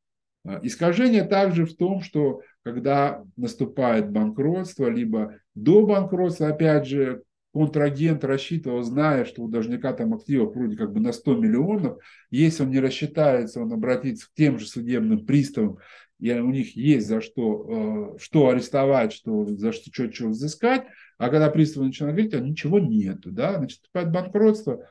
А, 0.44 0.61
искажение 0.62 1.24
также 1.24 1.64
в 1.64 1.76
том, 1.76 2.00
что 2.00 2.42
когда 2.62 3.24
наступает 3.37 4.11
банкротство, 4.11 4.88
либо 4.88 5.37
до 5.55 5.87
банкротства, 5.87 6.48
опять 6.48 6.87
же, 6.87 7.22
контрагент 7.52 8.22
рассчитывал, 8.22 8.83
зная, 8.83 9.24
что 9.24 9.42
у 9.42 9.48
должника 9.48 9.92
там 9.92 10.12
активов 10.12 10.55
вроде 10.55 10.76
как 10.76 10.92
бы 10.92 11.00
на 11.00 11.12
100 11.12 11.37
миллионов, 11.37 11.98
если 12.31 12.62
он 12.62 12.70
не 12.70 12.81
рассчитается, 12.81 13.62
он 13.62 13.72
обратится 13.72 14.26
к 14.26 14.35
тем 14.35 14.59
же 14.59 14.66
судебным 14.66 15.24
приставам, 15.24 15.79
и 16.20 16.33
у 16.33 16.50
них 16.50 16.76
есть 16.76 17.07
за 17.07 17.20
что, 17.20 18.14
э, 18.16 18.18
что 18.18 18.48
арестовать, 18.48 19.12
что, 19.12 19.46
за 19.46 19.72
что, 19.72 19.90
что, 19.92 20.12
что 20.12 20.29
взыскать, 20.29 20.85
а 21.18 21.31
когда 21.31 21.50
приставы 21.50 21.87
начинают 21.87 22.16
говорить, 22.16 22.35
а 22.35 22.40
ничего 22.40 22.79
нету, 22.79 23.31
да, 23.31 23.57
значит, 23.57 23.81
банкротство, 23.92 24.90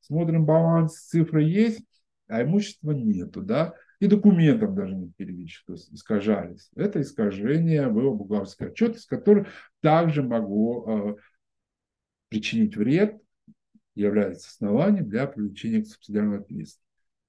смотрим 0.00 0.44
баланс, 0.44 0.98
цифры 0.98 1.42
есть, 1.42 1.84
а 2.28 2.42
имущества 2.42 2.92
нету, 2.92 3.42
да, 3.42 3.74
и 4.00 4.06
документов 4.06 4.74
даже 4.74 4.94
не 4.94 5.10
первичных, 5.10 5.64
то 5.66 5.72
есть 5.74 5.92
искажались. 5.92 6.70
Это 6.76 7.00
искажение 7.00 7.88
было 7.88 8.12
бухгалтерской 8.12 8.68
отчетности, 8.68 9.08
которое 9.08 9.46
также 9.80 10.22
могло 10.22 10.84
э, 10.86 11.16
причинить 12.28 12.76
вред, 12.76 13.18
является 13.94 14.48
основанием 14.48 15.08
для 15.08 15.26
привлечения 15.26 15.82
к 15.82 15.86
субсидиарной 15.86 16.38
ответственности. 16.38 16.82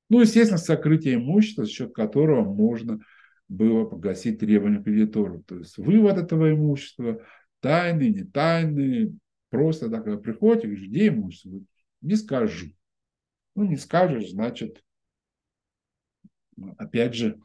Ну, 0.10 0.22
естественно, 0.22 0.58
сокрытие 0.58 1.16
имущества, 1.16 1.66
за 1.66 1.72
счет 1.72 1.94
которого 1.94 2.44
можно 2.44 3.00
было 3.48 3.86
погасить 3.86 4.40
требования 4.40 4.84
кредитора. 4.84 5.42
То 5.48 5.58
есть 5.58 5.78
вывод 5.78 6.18
этого 6.18 6.52
имущества, 6.52 7.22
тайный, 7.62 8.14
не 8.14 8.24
тайный, 8.24 9.18
просто 9.50 9.90
так, 9.90 10.04
когда 10.04 10.20
приходите, 10.20 10.68
говоришь, 10.68 10.88
где 10.88 11.08
имущество? 11.08 11.62
Не 12.02 12.16
скажу. 12.16 12.68
Ну, 13.56 13.64
не 13.64 13.78
скажешь, 13.78 14.32
значит, 14.32 14.84
опять 16.78 17.14
же, 17.14 17.40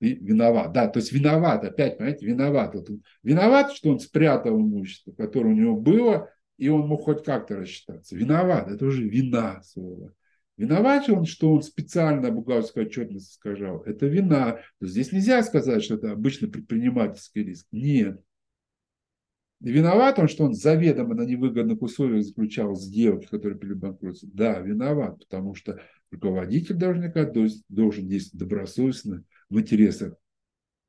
ты 0.00 0.14
виноват. 0.14 0.72
Да, 0.72 0.88
то 0.88 0.98
есть 0.98 1.12
виноват, 1.12 1.62
опять, 1.64 1.98
понимаете, 1.98 2.26
виноват. 2.26 2.74
Виноват, 3.22 3.72
что 3.72 3.90
он 3.90 4.00
спрятал 4.00 4.58
имущество, 4.58 5.12
которое 5.12 5.50
у 5.50 5.56
него 5.56 5.76
было, 5.76 6.30
и 6.56 6.68
он 6.68 6.88
мог 6.88 7.04
хоть 7.04 7.22
как-то 7.22 7.56
рассчитаться. 7.56 8.16
Виноват, 8.16 8.68
это 8.68 8.84
уже 8.84 9.06
вина 9.06 9.62
слово. 9.62 10.14
Виноват 10.56 11.08
он, 11.08 11.24
что 11.24 11.52
он 11.52 11.62
специально 11.62 12.30
бухгалтерскую 12.30 12.86
отчетность 12.86 13.32
искажал. 13.32 13.82
Это 13.84 14.06
вина. 14.06 14.60
Но 14.78 14.86
здесь 14.86 15.10
нельзя 15.10 15.42
сказать, 15.42 15.82
что 15.82 15.94
это 15.94 16.12
обычно 16.12 16.48
предпринимательский 16.48 17.44
риск. 17.44 17.66
Нет. 17.72 18.20
Виноват 19.60 20.18
он, 20.18 20.28
что 20.28 20.44
он 20.44 20.54
заведомо 20.54 21.14
на 21.14 21.22
невыгодных 21.22 21.82
условиях 21.82 22.24
заключал 22.24 22.74
сделки, 22.74 23.26
которые 23.26 23.58
к 23.58 23.74
банкротству? 23.76 24.28
Да, 24.32 24.58
виноват, 24.60 25.18
потому 25.18 25.54
что 25.54 25.80
руководитель 26.10 26.76
должника 26.76 27.24
должен 27.68 28.08
действовать 28.08 28.40
добросовестно 28.40 29.24
в 29.50 29.60
интересах 29.60 30.14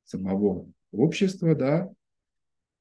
самого 0.04 0.70
общества, 0.90 1.54
да, 1.54 1.90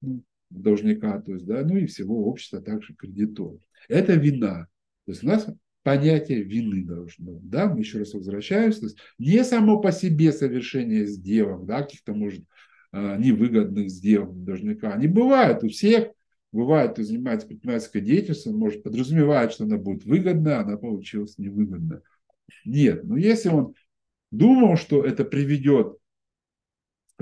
ну, 0.02 0.24
должника, 0.50 1.22
то 1.22 1.34
есть, 1.34 1.46
да, 1.46 1.64
ну 1.64 1.78
и 1.78 1.86
всего 1.86 2.26
общества, 2.26 2.60
а 2.60 2.62
также 2.62 2.94
кредиторов. 2.94 3.62
Это 3.90 4.14
вина. 4.14 4.68
То 5.06 5.12
есть 5.12 5.24
у 5.24 5.28
нас 5.28 5.48
понятие 5.84 6.44
вины 6.44 6.86
должно 6.86 7.34
быть. 7.34 7.50
Да? 7.50 7.68
Мы 7.68 7.80
еще 7.80 8.00
раз 8.00 8.14
возвращаемся. 8.14 8.82
То 8.82 8.86
есть 8.86 8.98
не 9.18 9.44
само 9.44 9.80
по 9.80 9.92
себе 9.92 10.32
совершение 10.32 11.06
сделок, 11.06 11.66
да, 11.66 11.82
каких-то, 11.82 12.14
может, 12.14 12.44
невыгодных 12.94 13.90
сделок 13.90 14.44
должника. 14.44 14.94
Они 14.94 15.08
бывают 15.08 15.64
у 15.64 15.70
всех. 15.70 16.12
Бывает, 16.52 16.94
кто 16.94 17.04
занимается 17.04 17.48
предпринимательской 17.48 18.02
деятельностью, 18.02 18.52
он 18.52 18.60
может 18.60 18.84
подразумевать, 18.84 19.54
что 19.54 19.64
она 19.64 19.78
будет 19.78 20.04
выгодна, 20.04 20.58
а 20.58 20.62
она 20.64 20.76
получилась 20.76 21.38
невыгодна. 21.38 22.02
Нет, 22.66 23.06
но 23.06 23.16
если 23.16 23.50
он 23.50 23.74
думал, 24.32 24.76
что 24.76 25.04
это 25.06 25.24
приведет 25.24 25.98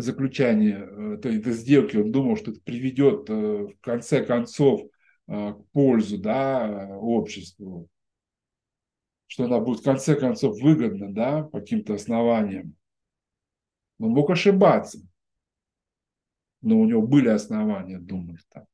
заключение 0.02 0.78
э, 0.78 1.14
этой 1.16 1.52
сделки, 1.54 1.98
он 1.98 2.12
думал, 2.12 2.38
что 2.38 2.52
это 2.52 2.62
приведет 2.62 3.30
э, 3.30 3.34
в 3.34 3.80
конце 3.82 4.24
концов 4.24 4.82
э, 5.28 5.54
к 5.54 5.66
пользу 5.72 6.18
да, 6.18 6.98
обществу, 7.00 7.88
что 9.28 9.46
она 9.46 9.60
будет 9.60 9.82
в 9.82 9.84
конце 9.84 10.16
концов 10.16 10.60
выгодна 10.62 11.14
да, 11.14 11.44
по 11.44 11.60
каким-то 11.60 11.96
основаниям. 11.96 12.76
Он 14.00 14.12
мог 14.12 14.30
ошибаться 14.30 15.00
но 16.62 16.80
у 16.80 16.86
него 16.86 17.02
были 17.02 17.30
основания 17.30 18.00
думать 18.00 18.42
так. 18.50 18.66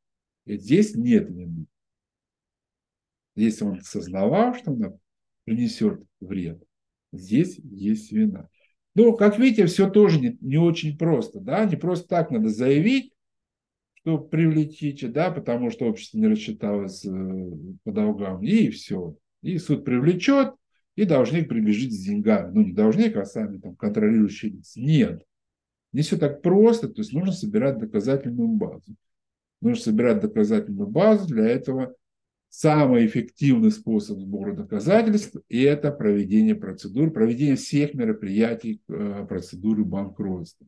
И 0.45 0.57
здесь 0.57 0.95
нет 0.95 1.29
вины. 1.29 1.65
Если 3.35 3.65
он 3.65 3.81
сознавал, 3.81 4.55
что 4.55 4.71
он 4.71 4.99
принесет 5.43 6.01
вред, 6.19 6.63
здесь 7.11 7.57
есть 7.57 8.11
вина. 8.11 8.49
Но, 8.95 9.13
как 9.13 9.37
видите, 9.37 9.65
все 9.65 9.89
тоже 9.89 10.21
не, 10.21 10.37
не 10.39 10.57
очень 10.57 10.97
просто. 10.97 11.41
Да? 11.41 11.65
Не 11.65 11.75
просто 11.75 12.07
так 12.07 12.31
надо 12.31 12.49
заявить, 12.49 13.11
что 13.93 14.19
привлечите, 14.19 15.07
да, 15.07 15.31
потому 15.31 15.69
что 15.69 15.85
общество 15.85 16.17
не 16.17 16.27
рассчиталось 16.27 17.03
э, 17.05 17.09
по 17.83 17.91
долгам, 17.91 18.41
и 18.41 18.69
все. 18.69 19.17
И 19.41 19.57
суд 19.57 19.83
привлечет, 19.83 20.53
и 20.95 21.05
должник 21.05 21.49
прибежит 21.49 21.91
с 21.91 22.05
деньгами. 22.05 22.51
Ну, 22.53 22.61
не 22.61 22.71
должник, 22.71 23.17
а 23.17 23.25
сами 23.25 23.57
там 23.57 23.75
контролирующие 23.75 24.51
лица. 24.51 24.79
Нет. 24.79 25.23
Не 25.95 26.01
все 26.01 26.17
так 26.17 26.41
просто, 26.41 26.89
то 26.89 26.99
есть 26.99 27.13
нужно 27.13 27.31
собирать 27.31 27.79
доказательную 27.79 28.49
базу. 28.49 28.97
Нужно 29.61 29.81
собирать 29.81 30.19
доказательную 30.19 30.89
базу, 30.89 31.25
для 31.25 31.47
этого 31.47 31.95
самый 32.49 33.05
эффективный 33.05 33.71
способ 33.71 34.19
сбора 34.19 34.53
доказательств– 34.53 35.37
это 35.49 35.93
проведение 35.93 36.53
процедур, 36.53 37.11
проведение 37.11 37.55
всех 37.55 37.93
мероприятий 37.93 38.81
э, 38.89 39.25
процедуры 39.25 39.85
банкротства. 39.85 40.67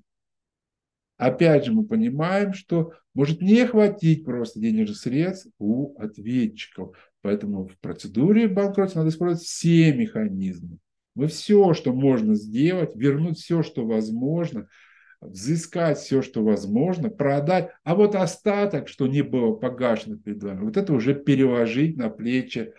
Опять 1.18 1.66
же, 1.66 1.74
мы 1.74 1.84
понимаем, 1.84 2.54
что 2.54 2.94
может 3.14 3.42
не 3.42 3.68
хватить 3.68 4.24
просто 4.24 4.62
денежных 4.62 4.96
средств 4.96 5.52
у 5.60 6.00
ответчиков. 6.00 6.96
Поэтому 7.22 7.68
в 7.68 7.78
процедуре 7.80 8.48
банкротства 8.48 9.00
надо 9.00 9.10
использовать 9.10 9.44
все 9.44 9.92
механизмы. 9.92 10.78
Мы 11.16 11.28
все, 11.28 11.74
что 11.74 11.92
можно 11.92 12.34
сделать, 12.36 12.96
вернуть 12.96 13.40
все, 13.40 13.62
что 13.62 13.86
возможно– 13.86 14.70
взыскать 15.22 15.98
все, 15.98 16.22
что 16.22 16.44
возможно, 16.44 17.10
продать, 17.10 17.72
а 17.84 17.96
вот 17.96 18.16
остаток, 18.16 18.88
что 18.88 19.08
не 19.08 19.22
было 19.22 19.54
погашено 19.54 20.18
перед 20.18 20.44
вами, 20.44 20.66
вот 20.66 20.78
это 20.78 20.94
уже 20.94 21.16
переложить 21.16 21.98
на 21.98 22.10
плечи 22.10 22.74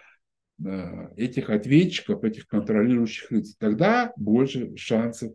э, 0.65 1.09
этих 1.17 1.51
ответчиков, 1.51 2.25
этих 2.25 2.47
контролирующих 2.47 3.31
лиц. 3.31 3.57
Тогда 3.59 4.13
больше 4.17 4.77
шансов 4.77 5.33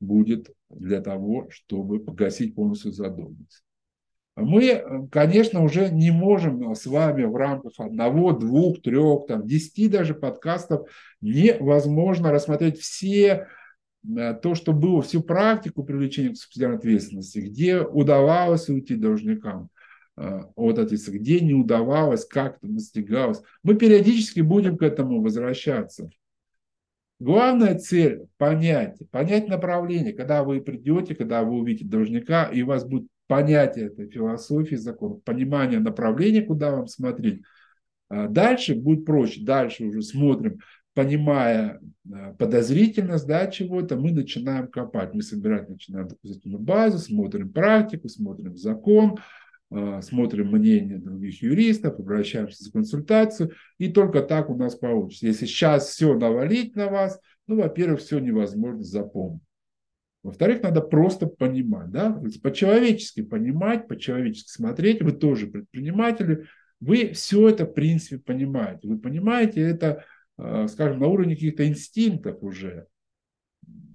будет 0.00 0.50
для 0.70 1.00
того, 1.00 1.48
чтобы 1.50 2.00
погасить 2.00 2.54
полностью 2.54 2.92
задолженность. 2.92 3.62
Мы, 4.36 5.08
конечно, 5.10 5.62
уже 5.62 5.90
не 5.90 6.10
можем 6.10 6.74
с 6.74 6.86
вами 6.86 7.24
в 7.24 7.36
рамках 7.36 7.72
одного, 7.78 8.32
двух, 8.32 8.80
трех, 8.80 9.26
там, 9.26 9.46
десяти 9.46 9.88
даже 9.88 10.14
подкастов 10.14 10.88
невозможно 11.20 12.32
рассмотреть 12.32 12.78
все 12.78 13.48
то, 14.42 14.54
что 14.54 14.72
было 14.72 15.02
всю 15.02 15.22
практику 15.22 15.84
привлечения 15.84 16.30
к 16.30 16.36
субсидиарной 16.36 16.78
ответственности, 16.78 17.38
где 17.40 17.80
удавалось 17.80 18.68
уйти 18.68 18.94
должникам 18.94 19.68
э, 20.16 20.40
от 20.54 20.78
ответственности, 20.78 21.22
где 21.22 21.40
не 21.40 21.54
удавалось, 21.54 22.24
как 22.24 22.56
это 22.56 22.66
достигалось. 22.66 23.42
Мы 23.62 23.74
периодически 23.74 24.40
будем 24.40 24.78
к 24.78 24.82
этому 24.82 25.20
возвращаться. 25.20 26.10
Главная 27.18 27.78
цель– 27.78 28.22
понять, 28.38 28.98
понять 29.10 29.48
направление. 29.48 30.14
Когда 30.14 30.42
вы 30.42 30.62
придете, 30.62 31.14
когда 31.14 31.42
вы 31.42 31.58
увидите 31.58 31.84
должника, 31.84 32.44
и 32.44 32.62
у 32.62 32.66
вас 32.66 32.84
будет 32.86 33.08
понятие 33.26 33.88
этой 33.88 34.08
философии 34.08 34.76
закона, 34.76 35.16
понимание 35.16 35.78
направления, 35.78 36.40
куда 36.40 36.70
вам 36.70 36.88
смотреть, 36.88 37.42
А 38.08 38.26
дальше 38.26 38.74
будет 38.74 39.04
проще. 39.04 39.44
Дальше 39.44 39.84
уже 39.84 40.00
смотрим, 40.00 40.60
понимая 40.94 41.80
а, 42.12 42.34
подозрительность 42.34 43.26
да, 43.26 43.46
чего-то, 43.46 43.96
мы 43.96 44.12
начинаем 44.12 44.68
копать. 44.68 45.14
Мы 45.14 45.22
собирать 45.22 45.68
начинаем 45.68 46.08
доказательную 46.08 46.60
базу, 46.60 46.98
смотрим 46.98 47.52
практику, 47.52 48.08
смотрим 48.08 48.56
закон, 48.56 49.18
а, 49.70 50.02
смотрим 50.02 50.50
мнение 50.50 50.98
других 50.98 51.42
юристов, 51.42 51.98
обращаемся 51.98 52.64
за 52.64 52.72
консультацию, 52.72 53.52
и 53.78 53.88
только 53.88 54.22
так 54.22 54.50
у 54.50 54.56
нас 54.56 54.74
получится. 54.74 55.26
Если 55.26 55.46
сейчас 55.46 55.88
все 55.88 56.14
навалить 56.14 56.74
на 56.76 56.88
вас, 56.88 57.20
ну, 57.46 57.56
во-первых, 57.56 58.00
все 58.00 58.18
невозможно 58.18 58.82
запомнить. 58.82 59.42
Во-вторых, 60.22 60.62
надо 60.62 60.82
просто 60.82 61.26
понимать, 61.26 61.90
да, 61.90 62.20
по-человечески 62.42 63.22
понимать, 63.22 63.88
по-человечески 63.88 64.50
смотреть. 64.50 65.02
Вы 65.02 65.12
тоже 65.12 65.46
предприниматели, 65.46 66.46
вы 66.78 67.12
все 67.12 67.48
это, 67.48 67.64
в 67.64 67.72
принципе, 67.72 68.18
понимаете. 68.18 68.86
Вы 68.86 68.98
понимаете 68.98 69.62
это, 69.62 70.04
скажем, 70.68 71.00
на 71.00 71.06
уровне 71.06 71.34
каких-то 71.34 71.66
инстинктов 71.66 72.42
уже 72.42 72.86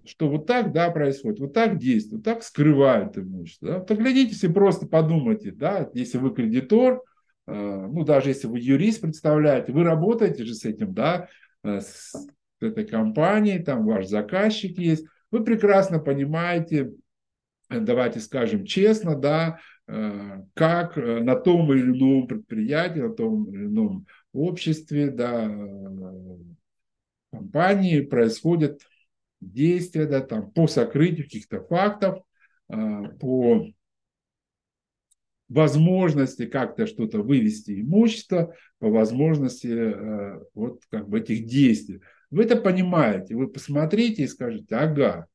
что 0.05 0.29
вот 0.29 0.45
так, 0.45 0.71
да, 0.71 0.91
происходит, 0.91 1.39
вот 1.39 1.53
так 1.53 1.77
действует, 1.77 2.23
так 2.23 2.43
скрывают 2.43 3.17
имущество. 3.17 3.67
Да? 3.67 3.79
Так 3.81 3.97
глядитесь 3.97 4.43
и 4.43 4.47
просто 4.47 4.87
подумайте, 4.87 5.51
да, 5.51 5.89
если 5.93 6.17
вы 6.17 6.33
кредитор, 6.33 7.01
э, 7.47 7.51
ну, 7.51 8.03
даже 8.03 8.29
если 8.29 8.47
вы 8.47 8.59
юрист 8.59 9.01
представляете, 9.01 9.71
вы 9.71 9.83
работаете 9.83 10.45
же 10.45 10.53
с 10.53 10.65
этим, 10.65 10.93
да, 10.93 11.27
э, 11.63 11.81
с 11.81 12.13
этой 12.61 12.85
компанией, 12.85 13.63
там 13.63 13.85
ваш 13.85 14.07
заказчик 14.07 14.77
есть, 14.77 15.05
вы 15.31 15.43
прекрасно 15.43 15.99
понимаете, 15.99 16.91
э, 17.69 17.79
давайте 17.79 18.19
скажем 18.19 18.65
честно, 18.65 19.15
да, 19.15 19.59
как 20.55 20.97
на 20.97 21.35
том 21.35 21.71
или 21.71 21.91
ином 21.91 22.25
предприятии, 22.25 23.01
на 23.01 23.13
том 23.13 23.51
или 23.51 23.65
ином 23.65 24.07
обществе, 24.37 25.09
да, 25.09 25.49
компании 27.31 28.01
происходят 28.01 28.81
действия, 29.41 30.05
да, 30.05 30.21
там, 30.21 30.51
по 30.51 30.67
сокрытию 30.67 31.25
каких-то 31.25 31.61
фактов, 31.61 32.19
а, 32.69 33.09
по 33.19 33.67
возможности 35.49 36.45
как-то 36.47 36.87
что-то 36.87 37.21
вывести 37.21 37.81
имущество, 37.81 38.55
по 38.79 38.89
возможности 38.89 39.67
э, 39.67 40.39
вот 40.55 40.81
как 40.89 41.07
бы 41.07 41.19
этих 41.19 41.45
действий. 41.45 42.01
Вы 42.31 42.43
это 42.43 42.55
понимаете, 42.55 43.35
вы 43.35 43.47
посмотрите 43.47 44.23
и 44.23 44.27
скажете, 44.27 44.75
ага, 44.75 45.27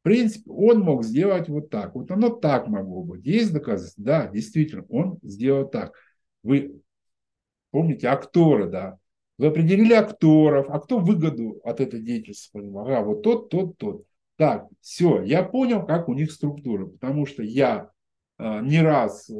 в 0.00 0.04
принципе, 0.04 0.50
он 0.50 0.80
мог 0.80 1.04
сделать 1.04 1.48
вот 1.48 1.70
так, 1.70 1.94
вот 1.94 2.10
оно 2.10 2.30
так 2.30 2.68
могло 2.68 3.02
быть. 3.02 3.26
Есть 3.26 3.52
доказательства? 3.52 4.04
Да, 4.04 4.26
действительно, 4.28 4.84
он 4.88 5.18
сделал 5.22 5.68
так. 5.68 5.92
Вы 6.44 6.80
помните 7.70 8.08
акторы, 8.08 8.68
да, 8.68 8.98
вы 9.38 9.46
определили 9.46 9.92
акторов, 9.92 10.66
а 10.68 10.80
кто 10.80 10.98
выгоду 10.98 11.60
от 11.64 11.80
этой 11.80 12.00
деятельности 12.00 12.50
понимал? 12.52 12.86
Ага, 12.86 13.02
вот 13.02 13.22
тот, 13.22 13.48
тот, 13.50 13.78
тот. 13.78 14.04
Так, 14.36 14.66
все, 14.80 15.22
я 15.22 15.42
понял, 15.42 15.84
как 15.86 16.08
у 16.08 16.14
них 16.14 16.32
структура, 16.32 16.86
потому 16.86 17.26
что 17.26 17.42
я 17.42 17.90
э, 18.38 18.60
не 18.62 18.80
раз 18.80 19.28
э, 19.30 19.34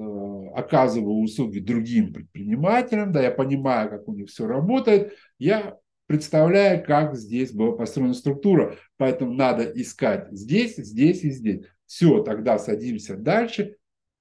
оказываю 0.54 1.22
услуги 1.22 1.58
другим 1.58 2.12
предпринимателям, 2.12 3.12
да, 3.12 3.22
я 3.22 3.30
понимаю, 3.30 3.90
как 3.90 4.08
у 4.08 4.14
них 4.14 4.28
все 4.28 4.46
работает, 4.46 5.14
я 5.38 5.76
представляю, 6.06 6.84
как 6.84 7.16
здесь 7.16 7.52
была 7.52 7.76
построена 7.76 8.14
структура, 8.14 8.76
поэтому 8.96 9.34
надо 9.34 9.64
искать 9.64 10.28
здесь, 10.32 10.76
здесь 10.76 11.22
и 11.22 11.30
здесь. 11.30 11.62
Все, 11.86 12.22
тогда 12.22 12.58
садимся 12.58 13.16
дальше, 13.16 13.76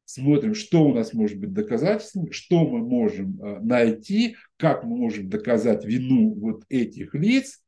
смотрим, 0.07 0.55
что 0.55 0.85
у 0.85 0.93
нас 0.93 1.13
может 1.13 1.37
быть 1.37 1.51
доказательством, 1.51 2.31
что 2.31 2.65
мы 2.65 2.79
можем 2.79 3.39
э, 3.41 3.59
найти, 3.59 4.37
как 4.55 4.83
мы 4.85 4.95
можем 4.95 5.29
доказать 5.29 5.83
вину 5.85 6.33
вот 6.33 6.63
этих 6.69 7.13
лиц, 7.13 7.61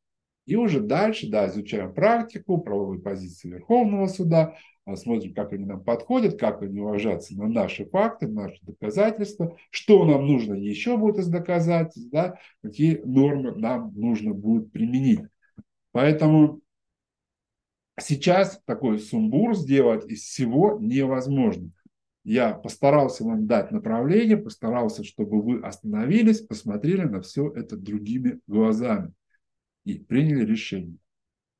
и 0.45 0.55
уже 0.55 0.79
дальше, 0.79 1.29
да, 1.29 1.47
изучаем 1.47 1.93
практику, 1.93 2.57
правовые 2.57 3.01
позиции 3.01 3.49
Верховного 3.49 4.07
суда, 4.07 4.55
а 4.85 4.95
смотрим, 4.95 5.33
как 5.33 5.51
они 5.51 5.65
нам 5.65 5.83
подходят, 5.83 6.39
как 6.39 6.63
они 6.63 6.79
ложатся 6.79 7.35
на 7.37 7.47
наши 7.47 7.85
факты, 7.85 8.27
наши 8.27 8.57
доказательства, 8.61 9.57
что 9.69 10.05
нам 10.05 10.25
нужно 10.25 10.53
еще 10.53 10.97
будет 10.97 11.17
из 11.17 11.27
доказательств, 11.27 12.09
да, 12.09 12.39
какие 12.63 13.01
нормы 13.03 13.53
нам 13.55 13.93
нужно 13.93 14.33
будет 14.33 14.71
применить. 14.71 15.21
Поэтому 15.91 16.61
сейчас 17.99 18.61
такой 18.65 18.97
сумбур 18.99 19.55
сделать 19.55 20.09
из 20.09 20.21
всего 20.21 20.79
невозможно. 20.79 21.69
Я 22.23 22.53
постарался 22.53 23.23
вам 23.23 23.47
дать 23.47 23.71
направление, 23.71 24.37
постарался, 24.37 25.03
чтобы 25.03 25.41
вы 25.41 25.61
остановились, 25.61 26.41
посмотрели 26.41 27.03
на 27.03 27.21
все 27.21 27.49
это 27.51 27.77
другими 27.77 28.39
глазами 28.47 29.13
и 29.85 29.97
приняли 29.97 30.45
решение. 30.45 30.97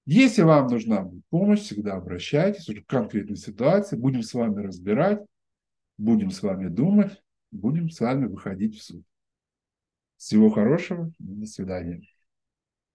Если 0.06 0.42
вам 0.42 0.68
нужна 0.68 1.02
будет 1.02 1.24
помощь, 1.30 1.62
всегда 1.62 1.94
обращайтесь 1.96 2.68
уже 2.68 2.82
к 2.82 2.88
конкретной 2.88 3.38
ситуации, 3.38 3.96
будем 3.96 4.24
с 4.24 4.34
вами 4.34 4.64
разбирать, 4.64 5.24
будем 5.98 6.32
с 6.32 6.42
вами 6.42 6.68
думать, 6.68 7.22
будем 7.52 7.90
с 7.90 8.00
вами 8.00 8.26
выходить 8.26 8.78
в 8.78 8.84
суд. 8.84 9.04
Всего 10.18 10.50
хорошего, 10.50 11.12
до 11.20 11.46
свидания. 11.46 12.02